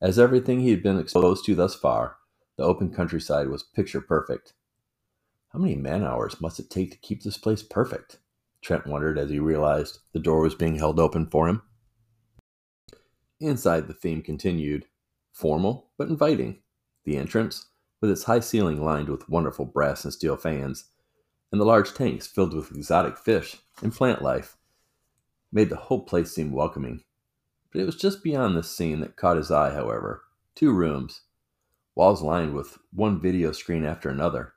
As 0.00 0.18
everything 0.18 0.60
he 0.60 0.70
had 0.70 0.82
been 0.82 0.98
exposed 0.98 1.44
to 1.44 1.54
thus 1.54 1.74
far, 1.74 2.16
the 2.56 2.64
open 2.64 2.92
countryside 2.92 3.48
was 3.48 3.62
picture 3.62 4.00
perfect. 4.00 4.52
How 5.52 5.58
many 5.58 5.74
man 5.74 6.02
hours 6.04 6.40
must 6.40 6.58
it 6.58 6.70
take 6.70 6.90
to 6.92 6.98
keep 6.98 7.22
this 7.22 7.36
place 7.36 7.62
perfect? 7.62 8.18
Trent 8.62 8.86
wondered 8.86 9.18
as 9.18 9.30
he 9.30 9.38
realized 9.38 9.98
the 10.12 10.20
door 10.20 10.40
was 10.40 10.54
being 10.54 10.76
held 10.76 11.00
open 11.00 11.26
for 11.26 11.48
him. 11.48 11.62
Inside, 13.40 13.88
the 13.88 13.94
theme 13.94 14.22
continued 14.22 14.86
formal 15.32 15.90
but 15.98 16.08
inviting. 16.08 16.62
The 17.04 17.16
entrance, 17.16 17.66
with 18.00 18.10
its 18.10 18.24
high 18.24 18.40
ceiling 18.40 18.84
lined 18.84 19.08
with 19.08 19.28
wonderful 19.28 19.64
brass 19.64 20.04
and 20.04 20.12
steel 20.12 20.36
fans, 20.36 20.84
and 21.50 21.60
the 21.60 21.64
large 21.64 21.92
tanks 21.92 22.26
filled 22.26 22.54
with 22.54 22.70
exotic 22.70 23.18
fish 23.18 23.56
and 23.82 23.92
plant 23.92 24.22
life, 24.22 24.56
made 25.52 25.68
the 25.68 25.76
whole 25.76 26.04
place 26.04 26.32
seem 26.32 26.52
welcoming. 26.52 27.02
But 27.72 27.80
it 27.80 27.86
was 27.86 27.96
just 27.96 28.22
beyond 28.22 28.56
this 28.56 28.70
scene 28.70 29.00
that 29.00 29.16
caught 29.16 29.36
his 29.36 29.50
eye, 29.50 29.72
however. 29.72 30.22
Two 30.54 30.72
rooms, 30.72 31.22
walls 31.94 32.22
lined 32.22 32.54
with 32.54 32.78
one 32.92 33.20
video 33.20 33.52
screen 33.52 33.84
after 33.84 34.08
another. 34.08 34.54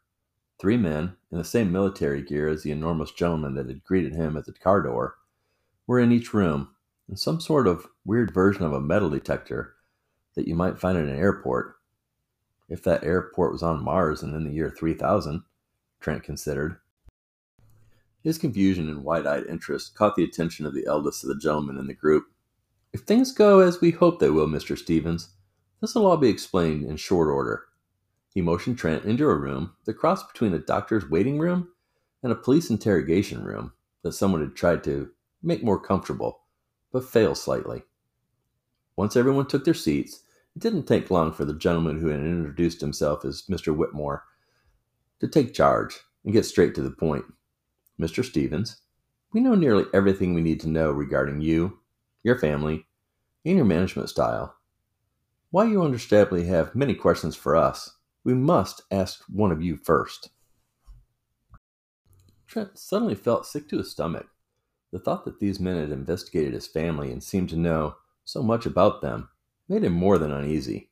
Three 0.59 0.77
men, 0.77 1.17
in 1.31 1.37
the 1.37 1.43
same 1.43 1.71
military 1.71 2.21
gear 2.21 2.47
as 2.47 2.63
the 2.63 2.71
enormous 2.71 3.11
gentleman 3.11 3.55
that 3.55 3.67
had 3.67 3.83
greeted 3.83 4.13
him 4.13 4.37
at 4.37 4.45
the 4.45 4.53
car 4.53 4.81
door, 4.81 5.15
were 5.85 5.99
in 5.99 6.11
each 6.11 6.33
room, 6.33 6.69
and 7.07 7.19
some 7.19 7.39
sort 7.39 7.67
of 7.67 7.87
weird 8.05 8.33
version 8.33 8.63
of 8.63 8.73
a 8.73 8.79
metal 8.79 9.09
detector 9.09 9.75
that 10.35 10.47
you 10.47 10.55
might 10.55 10.79
find 10.79 10.97
at 10.97 11.05
an 11.05 11.15
airport. 11.19 11.75
If 12.69 12.81
that 12.83 13.03
airport 13.03 13.51
was 13.51 13.63
on 13.63 13.83
Mars 13.83 14.23
and 14.23 14.33
in 14.33 14.45
the 14.45 14.53
year 14.53 14.69
3000, 14.69 15.43
Trent 15.99 16.23
considered. 16.23 16.77
His 18.23 18.37
confusion 18.37 18.89
and 18.89 19.03
wide 19.03 19.27
eyed 19.27 19.45
interest 19.45 19.95
caught 19.95 20.15
the 20.15 20.23
attention 20.23 20.65
of 20.65 20.73
the 20.73 20.87
eldest 20.87 21.23
of 21.23 21.27
the 21.27 21.37
gentlemen 21.37 21.77
in 21.77 21.87
the 21.87 21.93
group. 21.93 22.25
If 22.91 23.01
things 23.01 23.31
go 23.31 23.59
as 23.59 23.81
we 23.81 23.91
hope 23.91 24.19
they 24.19 24.31
will, 24.31 24.47
Mr. 24.47 24.77
Stevens, 24.77 25.34
this 25.85 25.93
will 25.93 26.07
all 26.07 26.17
be 26.17 26.29
explained 26.29 26.83
in 26.83 26.97
short 26.97 27.29
order. 27.29 27.65
He 28.33 28.41
motioned 28.41 28.79
Trent 28.79 29.05
into 29.05 29.29
a 29.29 29.35
room, 29.35 29.75
the 29.85 29.93
cross 29.93 30.23
between 30.23 30.51
a 30.55 30.57
doctor's 30.57 31.07
waiting 31.11 31.37
room 31.37 31.67
and 32.23 32.31
a 32.31 32.35
police 32.35 32.71
interrogation 32.71 33.43
room 33.43 33.71
that 34.01 34.13
someone 34.13 34.41
had 34.41 34.55
tried 34.55 34.83
to 34.85 35.11
make 35.43 35.63
more 35.63 35.79
comfortable, 35.79 36.41
but 36.91 37.07
failed 37.07 37.37
slightly. 37.37 37.83
Once 38.95 39.15
everyone 39.15 39.45
took 39.45 39.63
their 39.63 39.75
seats, 39.75 40.23
it 40.55 40.59
didn't 40.63 40.87
take 40.87 41.11
long 41.11 41.31
for 41.31 41.45
the 41.45 41.53
gentleman 41.53 41.99
who 41.99 42.07
had 42.07 42.19
introduced 42.19 42.81
himself 42.81 43.23
as 43.23 43.43
Mr. 43.47 43.75
Whitmore 43.75 44.23
to 45.19 45.27
take 45.27 45.53
charge 45.53 45.99
and 46.23 46.33
get 46.33 46.45
straight 46.45 46.73
to 46.73 46.81
the 46.81 46.89
point. 46.89 47.25
Mr. 48.01 48.25
Stevens, 48.25 48.77
we 49.33 49.39
know 49.39 49.53
nearly 49.53 49.85
everything 49.93 50.33
we 50.33 50.41
need 50.41 50.61
to 50.61 50.67
know 50.67 50.89
regarding 50.89 51.41
you, 51.41 51.77
your 52.23 52.39
family, 52.39 52.87
and 53.45 53.55
your 53.55 53.65
management 53.65 54.09
style. 54.09 54.55
While 55.55 55.69
you 55.69 55.83
understandably 55.83 56.47
have 56.47 56.75
many 56.75 56.93
questions 56.93 57.33
for 57.33 57.55
us, 57.55 57.95
we 58.25 58.33
must 58.33 58.81
ask 58.91 59.23
one 59.29 59.53
of 59.53 59.61
you 59.61 59.77
first. 59.77 60.31
Trent 62.45 62.77
suddenly 62.77 63.15
felt 63.15 63.45
sick 63.45 63.69
to 63.69 63.77
his 63.77 63.89
stomach. 63.89 64.27
The 64.91 64.99
thought 64.99 65.23
that 65.23 65.39
these 65.39 65.61
men 65.61 65.77
had 65.77 65.93
investigated 65.93 66.53
his 66.53 66.67
family 66.67 67.09
and 67.09 67.23
seemed 67.23 67.47
to 67.51 67.55
know 67.55 67.95
so 68.25 68.43
much 68.43 68.65
about 68.65 69.01
them 69.01 69.29
made 69.69 69.85
him 69.85 69.93
more 69.93 70.17
than 70.17 70.33
uneasy. 70.33 70.89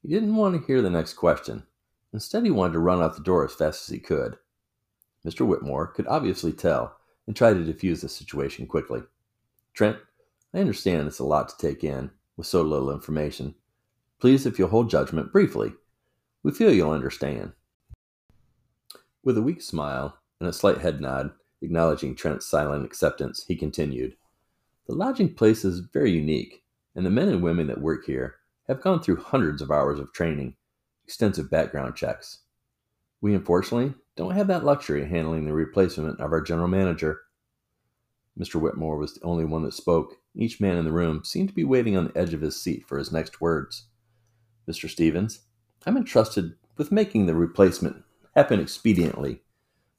He 0.00 0.08
didn't 0.10 0.36
want 0.36 0.54
to 0.54 0.64
hear 0.64 0.80
the 0.80 0.90
next 0.90 1.14
question. 1.14 1.64
Instead, 2.12 2.44
he 2.44 2.52
wanted 2.52 2.74
to 2.74 2.78
run 2.78 3.02
out 3.02 3.16
the 3.16 3.22
door 3.24 3.44
as 3.44 3.52
fast 3.52 3.82
as 3.82 3.92
he 3.92 3.98
could. 3.98 4.36
Mr. 5.26 5.44
Whitmore 5.44 5.88
could 5.88 6.06
obviously 6.06 6.52
tell 6.52 6.96
and 7.26 7.34
tried 7.34 7.54
to 7.54 7.64
defuse 7.64 8.02
the 8.02 8.08
situation 8.08 8.68
quickly. 8.68 9.02
Trent, 9.74 9.96
I 10.54 10.60
understand 10.60 11.08
it's 11.08 11.18
a 11.18 11.24
lot 11.24 11.48
to 11.48 11.58
take 11.58 11.82
in 11.82 12.12
with 12.36 12.46
so 12.46 12.62
little 12.62 12.92
information. 12.92 13.56
Please, 14.20 14.46
if 14.46 14.58
you'll 14.58 14.68
hold 14.68 14.90
judgment 14.90 15.32
briefly, 15.32 15.72
we 16.42 16.50
feel 16.50 16.72
you'll 16.72 16.90
understand. 16.90 17.52
With 19.22 19.38
a 19.38 19.42
weak 19.42 19.62
smile 19.62 20.18
and 20.40 20.48
a 20.48 20.52
slight 20.52 20.78
head 20.78 21.00
nod, 21.00 21.30
acknowledging 21.62 22.14
Trent's 22.14 22.46
silent 22.46 22.84
acceptance, 22.84 23.44
he 23.46 23.54
continued 23.54 24.16
The 24.86 24.94
lodging 24.94 25.34
place 25.34 25.64
is 25.64 25.80
very 25.80 26.10
unique, 26.10 26.64
and 26.96 27.06
the 27.06 27.10
men 27.10 27.28
and 27.28 27.42
women 27.42 27.68
that 27.68 27.80
work 27.80 28.06
here 28.06 28.36
have 28.66 28.80
gone 28.80 29.00
through 29.00 29.22
hundreds 29.22 29.62
of 29.62 29.70
hours 29.70 30.00
of 30.00 30.12
training, 30.12 30.56
extensive 31.04 31.48
background 31.48 31.94
checks. 31.94 32.40
We 33.20 33.34
unfortunately 33.34 33.94
don't 34.16 34.34
have 34.34 34.48
that 34.48 34.64
luxury 34.64 35.08
handling 35.08 35.44
the 35.44 35.52
replacement 35.52 36.20
of 36.20 36.32
our 36.32 36.40
general 36.40 36.68
manager. 36.68 37.20
Mr. 38.38 38.60
Whitmore 38.60 38.96
was 38.96 39.14
the 39.14 39.24
only 39.24 39.44
one 39.44 39.62
that 39.62 39.74
spoke. 39.74 40.16
Each 40.34 40.60
man 40.60 40.76
in 40.76 40.84
the 40.84 40.92
room 40.92 41.24
seemed 41.24 41.48
to 41.50 41.54
be 41.54 41.64
waiting 41.64 41.96
on 41.96 42.06
the 42.06 42.18
edge 42.18 42.34
of 42.34 42.40
his 42.40 42.60
seat 42.60 42.84
for 42.86 42.98
his 42.98 43.12
next 43.12 43.40
words. 43.40 43.87
Mr. 44.68 44.88
Stevens, 44.88 45.40
I'm 45.86 45.96
entrusted 45.96 46.54
with 46.76 46.92
making 46.92 47.26
the 47.26 47.34
replacement 47.34 48.04
happen 48.36 48.60
expediently, 48.60 49.40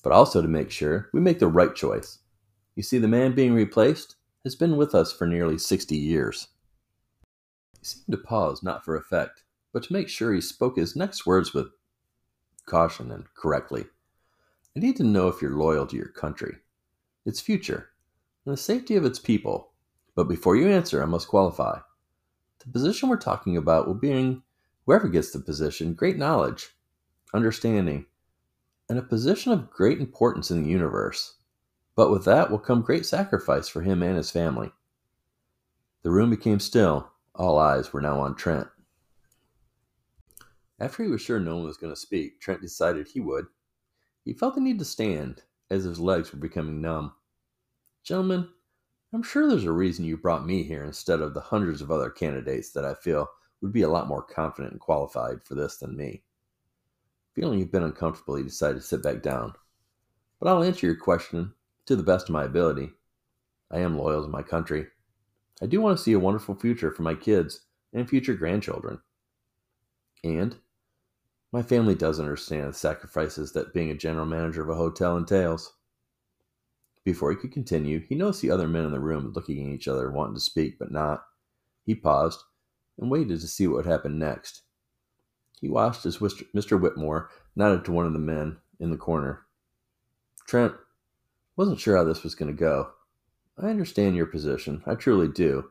but 0.04 0.14
also 0.14 0.42
to 0.42 0.48
make 0.48 0.70
sure 0.70 1.10
we 1.12 1.20
make 1.20 1.40
the 1.40 1.48
right 1.48 1.74
choice. 1.74 2.20
You 2.76 2.84
see, 2.84 3.00
the 3.00 3.08
man 3.08 3.34
being 3.34 3.54
replaced 3.54 4.16
has 4.44 4.56
been 4.56 4.78
with 4.78 4.94
us 4.94 5.12
for 5.12 5.26
nearly 5.26 5.58
60 5.58 5.98
years. 5.98 6.50
He 7.80 7.86
seemed 7.86 8.12
to 8.12 8.18
pause, 8.18 8.62
not 8.62 8.86
for 8.86 8.96
effect, 8.96 9.44
but 9.74 9.84
to 9.84 9.94
make 9.94 10.08
sure 10.08 10.34
he 10.34 10.42
spoke 10.42 10.78
his 10.78 10.96
next 10.96 11.26
words 11.26 11.54
with 11.54 11.68
caution 12.66 13.12
and 13.12 13.26
correctly. 13.34 13.86
I 14.78 14.80
need 14.80 14.98
to 14.98 15.04
know 15.04 15.28
if 15.28 15.42
you're 15.42 15.58
loyal 15.58 15.88
to 15.88 15.96
your 15.96 16.10
country, 16.10 16.58
its 17.26 17.42
future, 17.42 17.90
and 18.46 18.54
the 18.54 18.58
safety 18.58 18.96
of 18.96 19.04
its 19.04 19.20
people. 19.20 19.72
But 20.16 20.30
before 20.30 20.56
you 20.56 20.70
answer, 20.70 21.02
I 21.02 21.06
must 21.06 21.28
qualify. 21.28 21.80
The 22.60 22.72
position 22.72 23.10
we're 23.10 23.18
talking 23.18 23.58
about 23.58 23.88
will 23.88 23.96
bring 23.96 24.44
whoever 24.90 25.08
gets 25.08 25.30
the 25.30 25.40
position 25.40 25.94
great 25.94 26.18
knowledge, 26.18 26.70
understanding, 27.32 28.08
and 28.90 28.98
a 28.98 29.04
position 29.04 29.52
of 29.52 29.70
great 29.70 30.00
importance 30.00 30.50
in 30.50 30.64
the 30.64 30.70
universe. 30.70 31.36
But 31.96 32.10
with 32.10 32.26
that 32.26 32.50
will 32.50 32.58
come 32.58 32.82
great 32.82 33.06
sacrifice 33.06 33.68
for 33.68 33.84
him 33.84 34.02
and 34.02 34.18
his 34.18 34.32
family. 34.32 34.72
The 36.02 36.10
room 36.10 36.32
became 36.32 36.60
still. 36.60 37.12
All 37.36 37.60
eyes 37.60 37.94
were 37.94 38.02
now 38.02 38.20
on 38.20 38.34
Trent. 38.34 38.66
After 40.80 41.04
he 41.04 41.10
was 41.10 41.22
sure 41.22 41.40
no 41.40 41.58
one 41.58 41.66
was 41.66 41.78
going 41.78 41.94
to 41.94 42.00
speak, 42.00 42.42
Trent 42.42 42.60
decided 42.60 43.08
he 43.08 43.20
would. 43.20 43.46
He 44.26 44.34
felt 44.34 44.56
the 44.56 44.62
need 44.62 44.80
to 44.80 44.86
stand, 44.86 45.44
as 45.70 45.84
his 45.84 46.00
legs 46.00 46.34
were 46.34 46.40
becoming 46.40 46.82
numb. 46.82 47.14
Gentlemen, 48.02 48.50
I'm 49.14 49.22
sure 49.22 49.48
there's 49.48 49.66
a 49.66 49.72
reason 49.72 50.04
you 50.04 50.18
brought 50.18 50.48
me 50.48 50.64
here 50.64 50.84
instead 50.84 51.22
of 51.22 51.36
the 51.36 51.42
hundreds 51.42 51.84
of 51.84 51.92
other 51.92 52.10
candidates 52.10 52.72
that 52.72 52.86
I 52.86 52.96
feel 52.96 53.28
would 53.62 53.74
be 53.74 53.82
a 53.82 53.90
lot 53.90 54.08
more 54.08 54.22
confident 54.22 54.74
and 54.74 54.82
qualified 54.82 55.44
for 55.44 55.56
this 55.56 55.78
than 55.78 55.96
me. 55.96 56.24
Feeling 57.36 57.62
a 57.62 57.66
been 57.66 57.84
uncomfortable, 57.84 58.36
he 58.36 58.44
decided 58.44 58.76
to 58.76 58.82
sit 58.82 59.04
back 59.04 59.22
down. 59.22 59.54
But 60.40 60.50
I'll 60.50 60.64
answer 60.64 60.88
your 60.88 60.96
question 60.96 61.54
to 61.86 61.96
the 61.96 62.04
best 62.04 62.30
of 62.30 62.34
my 62.34 62.44
ability. 62.44 62.90
I 63.72 63.80
am 63.80 63.98
loyal 63.98 64.24
to 64.24 64.28
my 64.28 64.42
country. 64.42 64.88
I 65.62 65.66
do 65.66 65.82
want 65.82 65.98
to 65.98 66.04
see 66.04 66.14
a 66.14 66.20
wonderful 66.20 66.56
future 66.56 66.92
for 66.92 67.04
my 67.04 67.16
kids 67.16 67.62
and 67.94 68.10
future 68.10 68.34
grandchildren. 68.34 69.00
And 70.24 70.56
my 71.52 71.62
family 71.62 71.96
does 71.96 72.20
understand 72.20 72.70
the 72.70 72.74
sacrifices 72.74 73.54
that 73.54 73.74
being 73.74 73.90
a 73.90 73.96
general 73.96 74.26
manager 74.26 74.62
of 74.62 74.70
a 74.70 74.76
hotel 74.76 75.18
entails. 75.18 75.74
Before 77.04 77.32
he 77.32 77.38
could 77.38 77.52
continue, 77.52 78.00
he 78.00 78.16
noticed 78.16 78.42
the 78.42 78.52
other 78.52 78.68
men 78.68 78.86
in 78.86 78.92
the 78.92 79.00
room 79.00 79.34
looking 79.34 79.68
at 79.68 79.74
each 79.74 79.88
other, 79.88 80.12
wanting 80.12 80.36
to 80.36 80.42
speak, 80.42 80.78
but 80.78 80.92
not. 80.92 81.24
He 81.86 81.96
paused 81.96 82.44
and 83.00 83.10
waited 83.10 83.40
to 83.40 83.48
see 83.48 83.68
what 83.68 83.78
would 83.78 83.86
happen 83.86 84.20
next. 84.20 84.64
He 85.62 85.70
watched 85.70 86.06
as 86.06 86.18
Mr. 86.18 86.80
Whitmore 86.80 87.30
nodded 87.56 87.86
to 87.86 87.92
one 87.92 88.06
of 88.06 88.14
the 88.14 88.20
men 88.20 88.58
in 88.80 88.92
the 88.92 88.98
corner. 88.98 89.46
Trent, 90.48 90.74
wasn't 91.56 91.80
sure 91.80 91.98
how 91.98 92.04
this 92.04 92.24
was 92.24 92.36
going 92.36 92.54
to 92.54 92.60
go. 92.60 92.92
I 93.62 93.68
understand 93.68 94.16
your 94.16 94.26
position. 94.26 94.82
I 94.86 94.96
truly 94.96 95.28
do. 95.28 95.70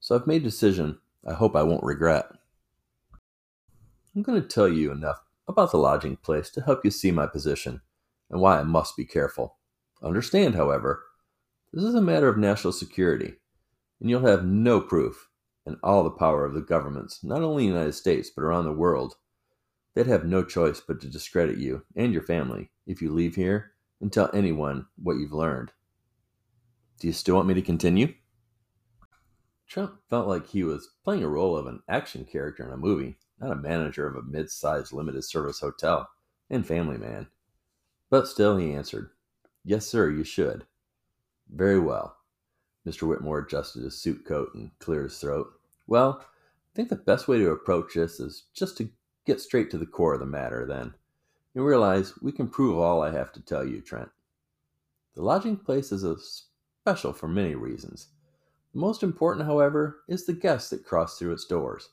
So 0.00 0.14
I've 0.14 0.26
made 0.26 0.42
a 0.42 0.44
decision 0.44 0.98
I 1.26 1.32
hope 1.32 1.56
I 1.56 1.62
won't 1.62 1.84
regret. 1.84 2.26
I'm 4.14 4.22
going 4.22 4.40
to 4.40 4.46
tell 4.46 4.68
you 4.68 4.92
enough 4.92 5.22
about 5.48 5.70
the 5.70 5.78
lodging 5.78 6.16
place 6.16 6.50
to 6.50 6.60
help 6.60 6.84
you 6.84 6.90
see 6.90 7.10
my 7.10 7.26
position 7.26 7.80
and 8.30 8.40
why 8.40 8.60
I 8.60 8.64
must 8.64 8.96
be 8.96 9.06
careful. 9.06 9.56
Understand, 10.02 10.54
however, 10.54 11.02
this 11.72 11.82
is 11.82 11.94
a 11.94 12.02
matter 12.02 12.28
of 12.28 12.36
national 12.36 12.74
security, 12.74 13.34
and 14.00 14.10
you'll 14.10 14.26
have 14.26 14.44
no 14.44 14.80
proof 14.80 15.30
and 15.66 15.76
all 15.82 16.02
the 16.02 16.10
power 16.10 16.44
of 16.44 16.54
the 16.54 16.60
governments, 16.60 17.22
not 17.22 17.42
only 17.42 17.64
in 17.64 17.70
the 17.70 17.76
United 17.76 17.92
States, 17.92 18.30
but 18.30 18.42
around 18.42 18.64
the 18.64 18.72
world. 18.72 19.16
They'd 19.94 20.06
have 20.06 20.24
no 20.24 20.42
choice 20.44 20.80
but 20.80 21.00
to 21.00 21.08
discredit 21.08 21.58
you 21.58 21.84
and 21.94 22.12
your 22.12 22.22
family 22.22 22.70
if 22.86 23.00
you 23.00 23.12
leave 23.12 23.36
here 23.36 23.72
and 24.00 24.12
tell 24.12 24.30
anyone 24.34 24.86
what 24.96 25.16
you've 25.16 25.32
learned. 25.32 25.72
Do 26.98 27.06
you 27.06 27.12
still 27.12 27.36
want 27.36 27.48
me 27.48 27.54
to 27.54 27.62
continue? 27.62 28.14
Trent 29.66 29.90
felt 30.10 30.28
like 30.28 30.48
he 30.48 30.64
was 30.64 30.90
playing 31.04 31.22
a 31.22 31.28
role 31.28 31.56
of 31.56 31.66
an 31.66 31.80
action 31.88 32.24
character 32.24 32.64
in 32.64 32.72
a 32.72 32.76
movie 32.76 33.16
not 33.40 33.52
a 33.52 33.56
manager 33.56 34.06
of 34.06 34.16
a 34.16 34.22
mid 34.22 34.50
sized 34.50 34.92
limited 34.92 35.24
service 35.24 35.60
hotel, 35.60 36.08
and 36.50 36.66
family 36.66 36.98
man. 36.98 37.26
But 38.10 38.28
still, 38.28 38.56
he 38.56 38.72
answered, 38.72 39.10
Yes, 39.64 39.86
sir, 39.86 40.10
you 40.10 40.24
should. 40.24 40.66
Very 41.52 41.78
well. 41.78 42.16
Mr. 42.86 43.08
Whitmore 43.08 43.38
adjusted 43.38 43.82
his 43.82 43.96
suit 43.96 44.24
coat 44.24 44.50
and 44.54 44.70
cleared 44.78 45.04
his 45.04 45.18
throat. 45.18 45.58
Well, 45.86 46.20
I 46.20 46.70
think 46.74 46.88
the 46.88 46.96
best 46.96 47.28
way 47.28 47.38
to 47.38 47.50
approach 47.50 47.94
this 47.94 48.20
is 48.20 48.44
just 48.52 48.76
to 48.78 48.90
get 49.24 49.40
straight 49.40 49.70
to 49.70 49.78
the 49.78 49.86
core 49.86 50.14
of 50.14 50.20
the 50.20 50.26
matter, 50.26 50.66
then. 50.66 50.94
You 51.54 51.64
realize 51.64 52.20
we 52.20 52.32
can 52.32 52.48
prove 52.48 52.78
all 52.78 53.02
I 53.02 53.10
have 53.10 53.32
to 53.32 53.40
tell 53.40 53.66
you, 53.66 53.80
Trent. 53.80 54.10
The 55.14 55.22
lodging 55.22 55.56
place 55.56 55.92
is 55.92 56.04
a 56.04 56.16
special 56.18 57.12
for 57.12 57.28
many 57.28 57.54
reasons. 57.54 58.08
The 58.72 58.80
most 58.80 59.02
important, 59.02 59.46
however, 59.46 60.02
is 60.08 60.26
the 60.26 60.32
guests 60.32 60.70
that 60.70 60.84
cross 60.84 61.18
through 61.18 61.32
its 61.32 61.46
doors. 61.46 61.90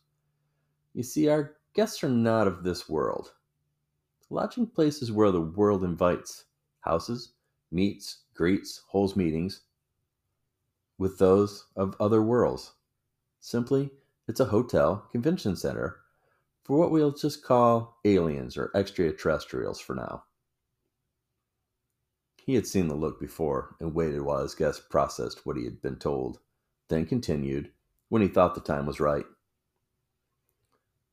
You 0.94 1.04
see, 1.04 1.30
our 1.30 1.56
guests 1.74 2.04
are 2.04 2.10
not 2.10 2.48
of 2.48 2.64
this 2.64 2.90
world. 2.90 3.34
The 4.28 4.36
lodging 4.36 4.68
place 4.68 5.02
is 5.02 5.12
where 5.12 5.32
the 5.32 5.42
world 5.42 5.84
invites 5.84 6.46
houses, 6.82 7.34
meets, 7.72 8.24
greets, 8.34 8.82
holds 8.88 9.16
meetings 9.16 9.62
with 11.02 11.18
those 11.18 11.66
of 11.76 11.96
other 12.00 12.22
worlds. 12.22 12.74
Simply, 13.40 13.90
it's 14.28 14.40
a 14.40 14.46
hotel 14.46 15.08
convention 15.12 15.56
center 15.56 15.98
for 16.62 16.78
what 16.78 16.92
we'll 16.92 17.12
just 17.12 17.44
call 17.44 17.98
aliens 18.06 18.56
or 18.56 18.70
extraterrestrials 18.76 19.80
for 19.80 19.96
now. 19.96 20.26
He 22.46 22.54
had 22.54 22.68
seen 22.68 22.88
the 22.88 22.94
look 22.94 23.20
before 23.20 23.76
and 23.80 23.96
waited 23.96 24.22
while 24.22 24.44
his 24.44 24.54
guest 24.54 24.92
processed 24.92 25.44
what 25.44 25.58
he 25.58 25.64
had 25.64 25.82
been 25.82 25.96
told, 25.96 26.38
then 26.88 27.08
continued 27.08 27.72
when 28.10 28.22
he 28.22 28.28
thought 28.28 28.54
the 28.54 28.62
time 28.62 28.86
was 28.86 29.00
right. 29.00 29.26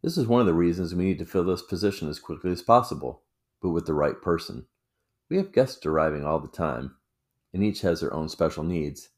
This 0.03 0.19
is 0.19 0.27
one 0.27 0.43
of 0.43 0.47
the 0.47 0.53
reasons 0.53 0.95
we 0.95 1.05
need 1.05 1.19
to 1.21 1.25
fill 1.25 1.45
this 1.45 1.63
position 1.63 2.11
as 2.11 2.19
quickly 2.19 2.53
as 2.53 2.61
possible, 2.61 3.23
but 3.63 3.71
with 3.71 3.87
the 3.87 3.95
right 3.95 4.21
person. 4.21 4.67
We 5.31 5.39
have 5.39 5.51
guests 5.51 5.87
arriving 5.87 6.27
all 6.27 6.41
the 6.41 6.49
time, 6.49 6.97
and 7.55 7.65
each 7.65 7.81
has 7.81 8.03
their 8.03 8.13
own 8.13 8.29
special 8.29 8.65
needs. 8.65 9.09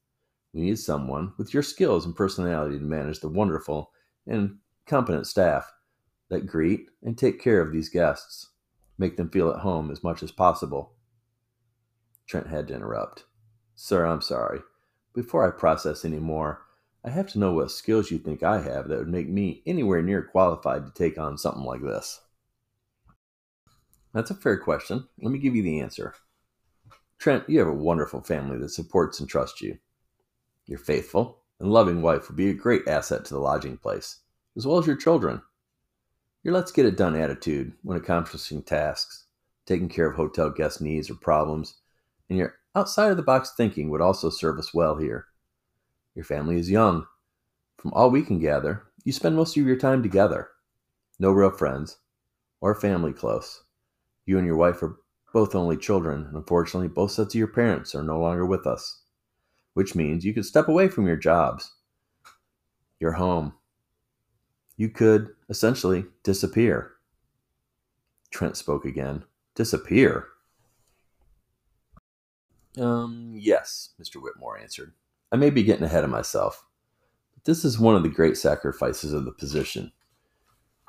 We 0.53 0.63
need 0.63 0.79
someone 0.79 1.33
with 1.39 1.55
your 1.55 1.63
skills 1.63 2.05
and 2.05 2.17
personality 2.17 2.79
to 2.79 2.85
manage 2.85 3.21
the 3.21 3.29
wonderful 3.29 3.93
and 4.27 4.59
competent 4.87 5.27
staff 5.27 5.73
that 6.29 6.47
greet 6.47 6.89
and 7.03 7.17
take 7.17 7.41
care 7.41 7.61
of 7.61 7.73
these 7.73 7.89
guests, 7.89 8.49
make 8.99 9.17
them 9.17 9.31
feel 9.31 9.51
at 9.51 9.61
home 9.61 9.91
as 9.91 10.03
much 10.03 10.23
as 10.23 10.33
possible. 10.33 10.93
Trent 12.27 12.49
had 12.49 12.69
to 12.69 12.75
interrupt. 12.75 13.25
Sir, 13.75 14.05
I'm 14.05 14.21
sorry. 14.21 14.61
Before 15.15 15.47
I 15.47 15.51
process 15.51 16.05
any 16.05 16.19
more, 16.19 16.63
I 17.05 17.11
have 17.11 17.29
to 17.33 17.39
know 17.39 17.53
what 17.53 17.71
skills 17.71 18.11
you 18.11 18.19
think 18.19 18.43
I 18.43 18.61
have 18.61 18.89
that 18.89 18.99
would 18.99 19.09
make 19.09 19.29
me 19.29 19.63
anywhere 19.67 20.03
near 20.03 20.23
qualified 20.23 20.87
to 20.87 20.93
take 20.93 21.19
on 21.19 21.39
something 21.39 21.65
like 21.65 21.83
this. 21.83 22.21
That's 24.13 24.31
a 24.31 24.35
fair 24.35 24.59
question. 24.59 25.09
Let 25.21 25.33
me 25.33 25.39
give 25.39 25.55
you 25.55 25.63
the 25.63 25.81
answer. 25.81 26.15
Trent, 27.19 27.49
you 27.49 27.59
have 27.59 27.69
a 27.69 27.73
wonderful 27.73 28.23
family 28.23 28.59
that 28.59 28.71
supports 28.71 29.21
and 29.21 29.29
trusts 29.29 29.61
you. 29.61 29.79
Your 30.71 30.79
faithful 30.79 31.43
and 31.59 31.73
loving 31.73 32.01
wife 32.01 32.29
would 32.29 32.37
be 32.37 32.49
a 32.49 32.55
great 32.55 32.87
asset 32.87 33.25
to 33.25 33.35
the 33.35 33.41
lodging 33.41 33.77
place, 33.77 34.21
as 34.57 34.69
well 34.69 34.79
as 34.79 34.87
your 34.87 34.95
children. 34.95 35.43
Your 36.45 36.55
let's 36.55 36.71
get 36.71 36.87
it 36.87 36.97
done 36.97 37.17
attitude 37.17 37.73
when 37.83 37.99
accomplishing 37.99 38.63
tasks, 38.63 39.25
taking 39.67 39.89
care 39.89 40.09
of 40.09 40.15
hotel 40.15 40.49
guest 40.49 40.81
needs 40.81 41.11
or 41.11 41.17
problems, 41.17 41.75
and 42.29 42.39
your 42.39 42.55
outside 42.77 43.11
of 43.11 43.17
the 43.17 43.23
box 43.25 43.53
thinking 43.57 43.91
would 43.91 44.01
also 44.01 44.31
serve 44.31 44.61
us 44.61 44.73
well 44.73 44.97
here. 44.97 45.27
Your 46.15 46.25
family 46.25 46.57
is 46.57 46.71
young. 46.71 47.05
From 47.77 47.93
all 47.93 48.09
we 48.09 48.23
can 48.23 48.39
gather, 48.39 48.85
you 49.05 49.13
spend 49.13 49.35
most 49.35 49.57
of 49.57 49.67
your 49.67 49.77
time 49.77 50.05
together. 50.05 50.51
No 51.19 51.33
real 51.33 51.51
friends 51.51 51.99
or 52.61 52.77
family 52.77 53.13
close. 53.13 53.65
You 54.25 54.39
and 54.39 54.47
your 54.47 54.57
wife 54.57 54.81
are 54.85 55.01
both 55.33 55.57
only 55.57 55.77
children, 55.77 56.27
and 56.27 56.37
unfortunately, 56.37 56.87
both 56.87 57.11
sets 57.11 57.35
of 57.35 57.39
your 57.41 57.49
parents 57.49 57.93
are 57.93 58.05
no 58.05 58.21
longer 58.21 58.47
with 58.47 58.69
us, 58.69 59.03
which 59.75 59.95
means 59.95 60.25
you 60.25 60.35
could 60.35 60.45
step 60.45 60.69
away 60.69 60.89
from 60.89 61.07
your 61.07 61.17
jobs, 61.17 61.73
your 62.99 63.13
home. 63.13 63.55
You 64.77 64.89
could 64.89 65.29
essentially 65.49 66.07
disappear. 66.23 66.93
Trent 68.31 68.57
spoke 68.57 68.85
again. 68.85 69.25
Disappear? 69.55 70.29
Um, 72.79 73.35
yes, 73.37 73.91
Mr. 74.01 74.23
Whitmore 74.23 74.59
answered. 74.59 74.93
I 75.33 75.37
may 75.37 75.51
be 75.51 75.63
getting 75.63 75.85
ahead 75.85 76.05
of 76.05 76.11
myself, 76.11 76.65
but 77.35 77.45
this 77.45 77.65
is 77.65 77.79
one 77.79 77.95
of 77.95 78.03
the 78.03 78.09
great 78.09 78.37
sacrifices 78.37 79.13
of 79.13 79.25
the 79.25 79.33
position. 79.33 79.93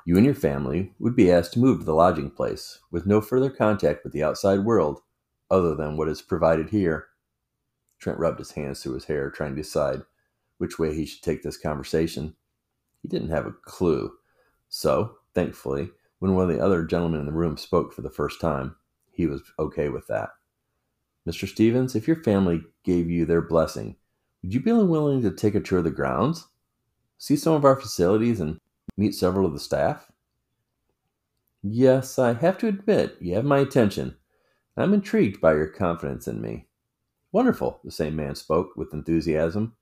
You 0.04 0.16
and 0.16 0.24
your 0.24 0.34
family 0.34 0.94
would 0.98 1.14
be 1.14 1.30
asked 1.30 1.52
to 1.54 1.60
move 1.60 1.80
to 1.80 1.84
the 1.84 1.94
lodging 1.94 2.30
place 2.30 2.80
with 2.90 3.06
no 3.06 3.20
further 3.20 3.50
contact 3.50 4.02
with 4.02 4.12
the 4.12 4.22
outside 4.22 4.60
world 4.60 5.00
other 5.50 5.74
than 5.74 5.96
what 5.96 6.08
is 6.08 6.22
provided 6.22 6.70
here. 6.70 7.08
Trent 8.02 8.18
rubbed 8.18 8.40
his 8.40 8.50
hands 8.50 8.82
through 8.82 8.94
his 8.94 9.04
hair, 9.04 9.30
trying 9.30 9.54
to 9.54 9.62
decide 9.62 10.02
which 10.58 10.76
way 10.76 10.92
he 10.92 11.06
should 11.06 11.22
take 11.22 11.44
this 11.44 11.56
conversation. 11.56 12.34
He 13.00 13.06
didn't 13.08 13.30
have 13.30 13.46
a 13.46 13.52
clue. 13.52 14.12
So, 14.68 15.18
thankfully, 15.34 15.88
when 16.18 16.34
one 16.34 16.50
of 16.50 16.56
the 16.56 16.62
other 16.62 16.82
gentlemen 16.84 17.20
in 17.20 17.26
the 17.26 17.32
room 17.32 17.56
spoke 17.56 17.92
for 17.92 18.02
the 18.02 18.10
first 18.10 18.40
time, 18.40 18.74
he 19.12 19.26
was 19.26 19.40
okay 19.56 19.88
with 19.88 20.08
that. 20.08 20.30
Mr. 21.28 21.46
Stevens, 21.46 21.94
if 21.94 22.08
your 22.08 22.20
family 22.24 22.64
gave 22.82 23.08
you 23.08 23.24
their 23.24 23.40
blessing, 23.40 23.94
would 24.42 24.52
you 24.52 24.60
be 24.60 24.72
willing 24.72 25.22
to 25.22 25.30
take 25.30 25.54
a 25.54 25.60
tour 25.60 25.78
of 25.78 25.84
the 25.84 25.90
grounds? 25.90 26.48
See 27.18 27.36
some 27.36 27.52
of 27.52 27.64
our 27.64 27.76
facilities 27.76 28.40
and 28.40 28.58
meet 28.96 29.14
several 29.14 29.46
of 29.46 29.52
the 29.52 29.60
staff? 29.60 30.10
Yes, 31.62 32.18
I 32.18 32.32
have 32.32 32.58
to 32.58 32.66
admit, 32.66 33.16
you 33.20 33.36
have 33.36 33.44
my 33.44 33.60
attention. 33.60 34.16
I'm 34.76 34.92
intrigued 34.92 35.40
by 35.40 35.52
your 35.52 35.68
confidence 35.68 36.26
in 36.26 36.40
me. 36.40 36.66
Wonderful, 37.32 37.80
the 37.82 37.90
same 37.90 38.14
man 38.14 38.34
spoke 38.34 38.76
with 38.76 38.92
enthusiasm. 38.92 39.74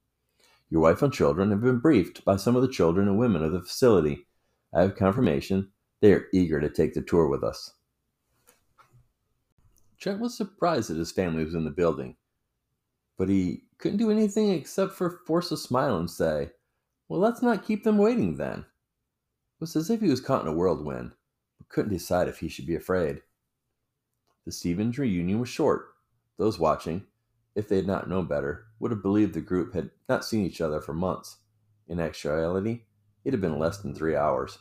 Your 0.70 0.82
wife 0.82 1.02
and 1.02 1.12
children 1.12 1.50
have 1.50 1.60
been 1.60 1.80
briefed 1.80 2.24
by 2.24 2.36
some 2.36 2.54
of 2.54 2.62
the 2.62 2.68
children 2.68 3.08
and 3.08 3.18
women 3.18 3.42
of 3.42 3.50
the 3.50 3.60
facility. 3.60 4.28
I 4.72 4.82
have 4.82 4.94
confirmation 4.94 5.72
they 6.00 6.12
are 6.12 6.28
eager 6.32 6.60
to 6.60 6.70
take 6.70 6.94
the 6.94 7.02
tour 7.02 7.26
with 7.26 7.42
us. 7.42 7.74
Trent 9.98 10.20
was 10.20 10.36
surprised 10.36 10.88
that 10.90 10.96
his 10.96 11.10
family 11.10 11.44
was 11.44 11.54
in 11.54 11.64
the 11.64 11.70
building, 11.70 12.16
but 13.18 13.28
he 13.28 13.64
couldn't 13.78 13.98
do 13.98 14.12
anything 14.12 14.50
except 14.50 14.92
for 14.92 15.20
force 15.26 15.50
a 15.50 15.56
smile 15.56 15.98
and 15.98 16.10
say, 16.10 16.52
Well, 17.08 17.20
let's 17.20 17.42
not 17.42 17.66
keep 17.66 17.82
them 17.82 17.98
waiting 17.98 18.36
then. 18.36 18.60
It 18.60 19.60
was 19.60 19.76
as 19.76 19.90
if 19.90 20.00
he 20.00 20.08
was 20.08 20.20
caught 20.20 20.42
in 20.42 20.48
a 20.48 20.54
whirlwind, 20.54 21.12
but 21.58 21.68
couldn't 21.68 21.92
decide 21.92 22.28
if 22.28 22.38
he 22.38 22.48
should 22.48 22.66
be 22.66 22.76
afraid. 22.76 23.22
The 24.46 24.52
Stevens 24.52 24.98
reunion 24.98 25.40
was 25.40 25.50
short. 25.50 25.88
Those 26.38 26.58
watching, 26.58 27.04
if 27.54 27.68
they 27.68 27.76
had 27.76 27.86
not 27.86 28.08
known 28.08 28.26
better, 28.26 28.66
would 28.78 28.90
have 28.90 29.02
believed 29.02 29.34
the 29.34 29.40
group 29.40 29.74
had 29.74 29.90
not 30.08 30.24
seen 30.24 30.44
each 30.44 30.60
other 30.60 30.80
for 30.80 30.94
months. 30.94 31.38
In 31.88 32.00
actuality, 32.00 32.82
it 33.24 33.32
had 33.32 33.40
been 33.40 33.58
less 33.58 33.78
than 33.78 33.94
three 33.94 34.16
hours. 34.16 34.58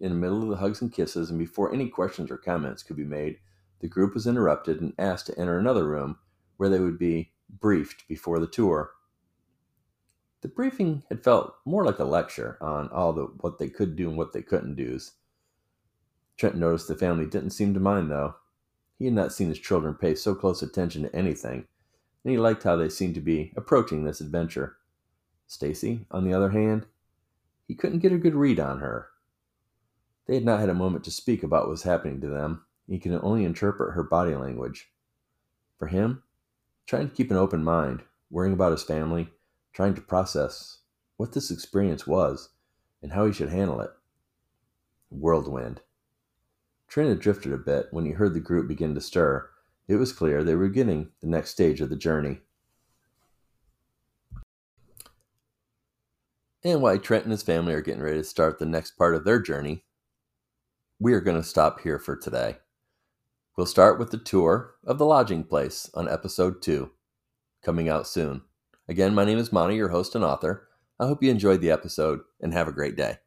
In 0.00 0.10
the 0.10 0.16
middle 0.16 0.42
of 0.42 0.48
the 0.48 0.56
hugs 0.56 0.80
and 0.80 0.92
kisses, 0.92 1.30
and 1.30 1.38
before 1.38 1.72
any 1.72 1.88
questions 1.88 2.30
or 2.30 2.38
comments 2.38 2.82
could 2.82 2.96
be 2.96 3.04
made, 3.04 3.38
the 3.80 3.88
group 3.88 4.14
was 4.14 4.26
interrupted 4.26 4.80
and 4.80 4.94
asked 4.98 5.26
to 5.26 5.38
enter 5.38 5.58
another 5.58 5.86
room 5.86 6.18
where 6.56 6.68
they 6.68 6.80
would 6.80 6.98
be 6.98 7.32
briefed 7.48 8.06
before 8.08 8.38
the 8.38 8.46
tour. 8.46 8.92
The 10.40 10.48
briefing 10.48 11.02
had 11.08 11.24
felt 11.24 11.54
more 11.64 11.84
like 11.84 11.98
a 11.98 12.04
lecture 12.04 12.58
on 12.60 12.88
all 12.88 13.12
the 13.12 13.24
what 13.40 13.58
they 13.58 13.68
could 13.68 13.96
do 13.96 14.08
and 14.08 14.16
what 14.16 14.32
they 14.32 14.42
couldn't 14.42 14.76
do. 14.76 14.98
Trent 16.36 16.56
noticed 16.56 16.86
the 16.86 16.94
family 16.94 17.26
didn't 17.26 17.50
seem 17.50 17.74
to 17.74 17.80
mind 17.80 18.10
though. 18.10 18.36
He 18.98 19.06
had 19.06 19.14
not 19.14 19.32
seen 19.32 19.48
his 19.48 19.58
children 19.58 19.94
pay 19.94 20.14
so 20.14 20.34
close 20.34 20.62
attention 20.62 21.02
to 21.02 21.14
anything, 21.14 21.66
and 22.28 22.34
he 22.34 22.38
liked 22.38 22.64
how 22.64 22.76
they 22.76 22.90
seemed 22.90 23.14
to 23.14 23.22
be 23.22 23.54
approaching 23.56 24.04
this 24.04 24.20
adventure. 24.20 24.76
Stacy, 25.46 26.04
on 26.10 26.26
the 26.26 26.34
other 26.34 26.50
hand, 26.50 26.84
he 27.66 27.74
couldn't 27.74 28.00
get 28.00 28.12
a 28.12 28.18
good 28.18 28.34
read 28.34 28.60
on 28.60 28.80
her. 28.80 29.08
They 30.26 30.34
had 30.34 30.44
not 30.44 30.60
had 30.60 30.68
a 30.68 30.74
moment 30.74 31.04
to 31.04 31.10
speak 31.10 31.42
about 31.42 31.62
what 31.62 31.70
was 31.70 31.84
happening 31.84 32.20
to 32.20 32.26
them, 32.26 32.66
he 32.86 32.98
could 32.98 33.18
only 33.22 33.46
interpret 33.46 33.94
her 33.94 34.02
body 34.02 34.34
language. 34.34 34.90
For 35.78 35.86
him, 35.86 36.22
trying 36.84 37.08
to 37.08 37.14
keep 37.16 37.30
an 37.30 37.38
open 37.38 37.64
mind, 37.64 38.02
worrying 38.30 38.52
about 38.52 38.72
his 38.72 38.82
family, 38.82 39.30
trying 39.72 39.94
to 39.94 40.02
process 40.02 40.80
what 41.16 41.32
this 41.32 41.50
experience 41.50 42.06
was 42.06 42.50
and 43.00 43.12
how 43.12 43.24
he 43.24 43.32
should 43.32 43.48
handle 43.48 43.80
it. 43.80 43.90
Whirlwind. 45.08 45.80
Trina 46.88 47.14
drifted 47.14 47.54
a 47.54 47.56
bit 47.56 47.86
when 47.90 48.04
he 48.04 48.12
heard 48.12 48.34
the 48.34 48.40
group 48.40 48.68
begin 48.68 48.94
to 48.94 49.00
stir. 49.00 49.48
It 49.88 49.96
was 49.96 50.12
clear 50.12 50.44
they 50.44 50.54
were 50.54 50.68
getting 50.68 51.10
the 51.20 51.26
next 51.26 51.50
stage 51.50 51.80
of 51.80 51.88
the 51.88 51.96
journey. 51.96 52.40
And 56.62 56.82
while 56.82 56.98
Trent 56.98 57.24
and 57.24 57.32
his 57.32 57.42
family 57.42 57.72
are 57.72 57.80
getting 57.80 58.02
ready 58.02 58.18
to 58.18 58.24
start 58.24 58.58
the 58.58 58.66
next 58.66 58.92
part 58.92 59.14
of 59.14 59.24
their 59.24 59.40
journey, 59.40 59.84
we 61.00 61.14
are 61.14 61.20
going 61.20 61.40
to 61.40 61.48
stop 61.48 61.80
here 61.80 61.98
for 61.98 62.16
today. 62.16 62.58
We'll 63.56 63.66
start 63.66 63.98
with 63.98 64.10
the 64.10 64.18
tour 64.18 64.74
of 64.84 64.98
the 64.98 65.06
lodging 65.06 65.44
place 65.44 65.88
on 65.94 66.08
episode 66.08 66.60
2, 66.60 66.90
coming 67.62 67.88
out 67.88 68.06
soon. 68.06 68.42
Again, 68.88 69.14
my 69.14 69.24
name 69.24 69.38
is 69.38 69.52
Monty, 69.52 69.76
your 69.76 69.88
host 69.88 70.14
and 70.14 70.24
author. 70.24 70.68
I 71.00 71.06
hope 71.06 71.22
you 71.22 71.30
enjoyed 71.30 71.60
the 71.60 71.70
episode 71.70 72.20
and 72.40 72.52
have 72.52 72.68
a 72.68 72.72
great 72.72 72.96
day. 72.96 73.18